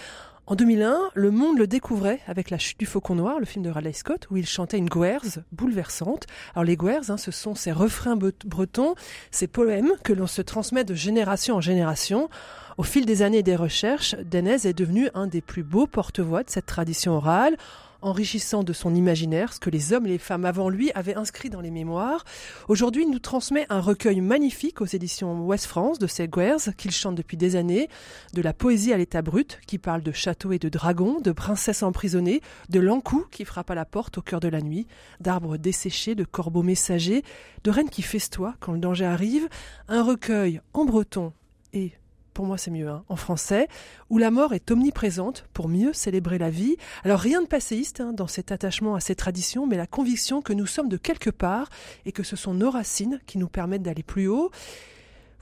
[0.45, 3.69] En 2001, le monde le découvrait avec La chute du faucon noir, le film de
[3.69, 5.21] Raleigh Scott, où il chantait une guerre
[5.53, 6.27] bouleversante.
[6.53, 8.95] Alors les guerres, hein, ce sont ces refrains bretons,
[9.31, 12.29] ces poèmes que l'on se transmet de génération en génération.
[12.77, 16.49] Au fil des années des recherches, Denez est devenu un des plus beaux porte-voix de
[16.49, 17.55] cette tradition orale
[18.03, 21.49] enrichissant de son imaginaire ce que les hommes et les femmes avant lui avaient inscrit
[21.49, 22.25] dans les mémoires.
[22.67, 26.91] Aujourd'hui, il nous transmet un recueil magnifique aux éditions Ouest France de ses guerres qu'il
[26.91, 27.89] chante depuis des années,
[28.33, 31.83] de la poésie à l'état brut qui parle de châteaux et de dragons, de princesses
[31.83, 34.87] emprisonnées, de l'encou qui frappe à la porte au cœur de la nuit,
[35.19, 37.23] d'arbres desséchés, de corbeaux messagers,
[37.63, 39.47] de reines qui festoient quand le danger arrive,
[39.87, 41.33] un recueil en breton
[41.73, 41.93] et
[42.33, 43.67] pour moi c'est mieux, hein, en français,
[44.09, 46.77] où la mort est omniprésente pour mieux célébrer la vie.
[47.03, 50.53] Alors rien de passéiste hein, dans cet attachement à ces traditions, mais la conviction que
[50.53, 51.69] nous sommes de quelque part
[52.05, 54.51] et que ce sont nos racines qui nous permettent d'aller plus haut.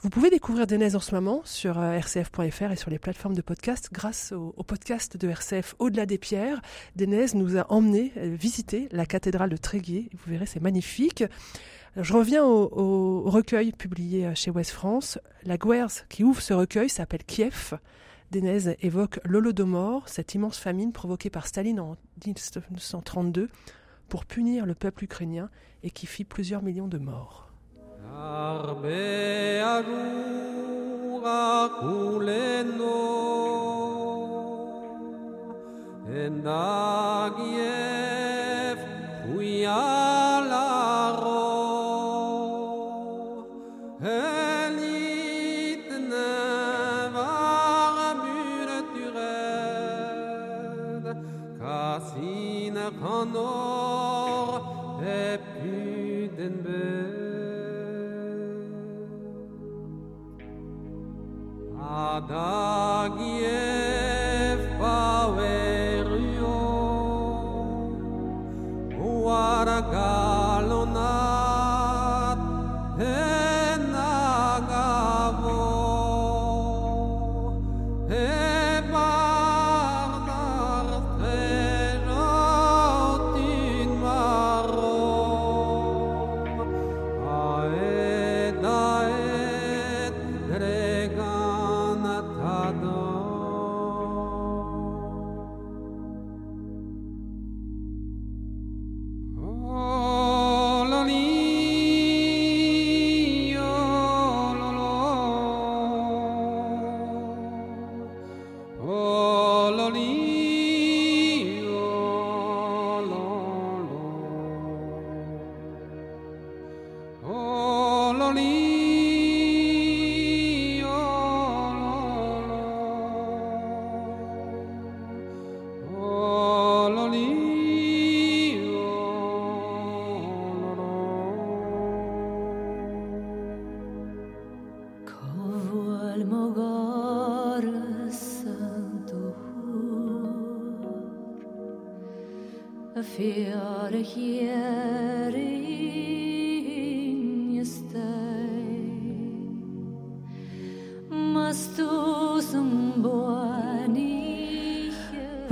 [0.02, 3.40] Vous pouvez découvrir Denez en ce moment sur euh, rcf.fr et sur les plateformes de
[3.40, 6.60] podcast grâce au, au podcast de RCF Au-delà des pierres.
[6.96, 10.10] Denez nous a emmené euh, visiter la cathédrale de Tréguier.
[10.12, 11.22] Vous verrez, c'est magnifique.
[11.96, 15.18] Je reviens au, recueil publié euh, chez West France.
[15.44, 17.74] La Guerre qui ouvre ce recueil s'appelle Kiev.
[18.30, 23.50] Denez évoque l'Holodomor, cette immense famine provoquée par Staline en 1932
[24.08, 25.50] pour punir le peuple ukrainien
[25.82, 27.50] et qui fit plusieurs millions de morts.
[53.36, 53.81] Or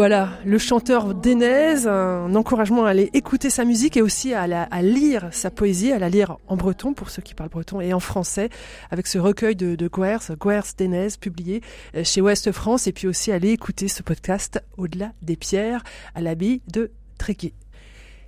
[0.01, 4.47] Voilà, le chanteur d'Enez, un encouragement à aller écouter sa musique et aussi à,
[4.81, 8.01] lire sa poésie, à la lire en breton pour ceux qui parlent breton et en
[8.01, 8.49] français,
[8.91, 11.61] avec ce recueil de, de Guers d'Enez, publié
[11.97, 15.85] euh, chez Ouest France, et puis aussi aller écouter ce podcast Au-delà des pierres
[16.15, 17.53] à l'abbaye de Tréguier.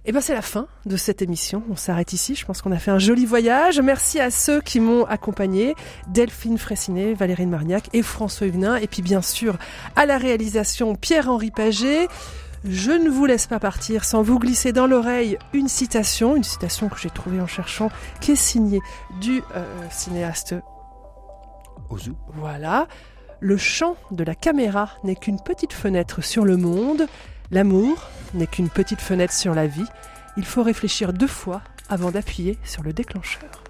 [0.05, 1.63] Et eh ben c'est la fin de cette émission.
[1.71, 2.35] On s'arrête ici.
[2.35, 3.79] Je pense qu'on a fait un joli voyage.
[3.79, 5.77] Merci à ceux qui m'ont accompagné
[6.09, 8.75] Delphine Fressinet, Valérie Marniac et François Huguenin.
[8.75, 9.59] Et puis bien sûr
[9.95, 12.09] à la réalisation Pierre-Henri Paget.
[12.65, 16.89] Je ne vous laisse pas partir sans vous glisser dans l'oreille une citation, une citation
[16.89, 17.89] que j'ai trouvée en cherchant,
[18.21, 18.81] qui est signée
[19.21, 20.57] du euh, cinéaste
[21.91, 22.15] Ozu.
[22.35, 22.89] Voilà.
[23.39, 27.07] Le champ de la caméra n'est qu'une petite fenêtre sur le monde.
[27.53, 29.85] L'amour n'est qu'une petite fenêtre sur la vie.
[30.39, 33.62] Il faut réfléchir deux fois avant d'appuyer sur le déclencheur.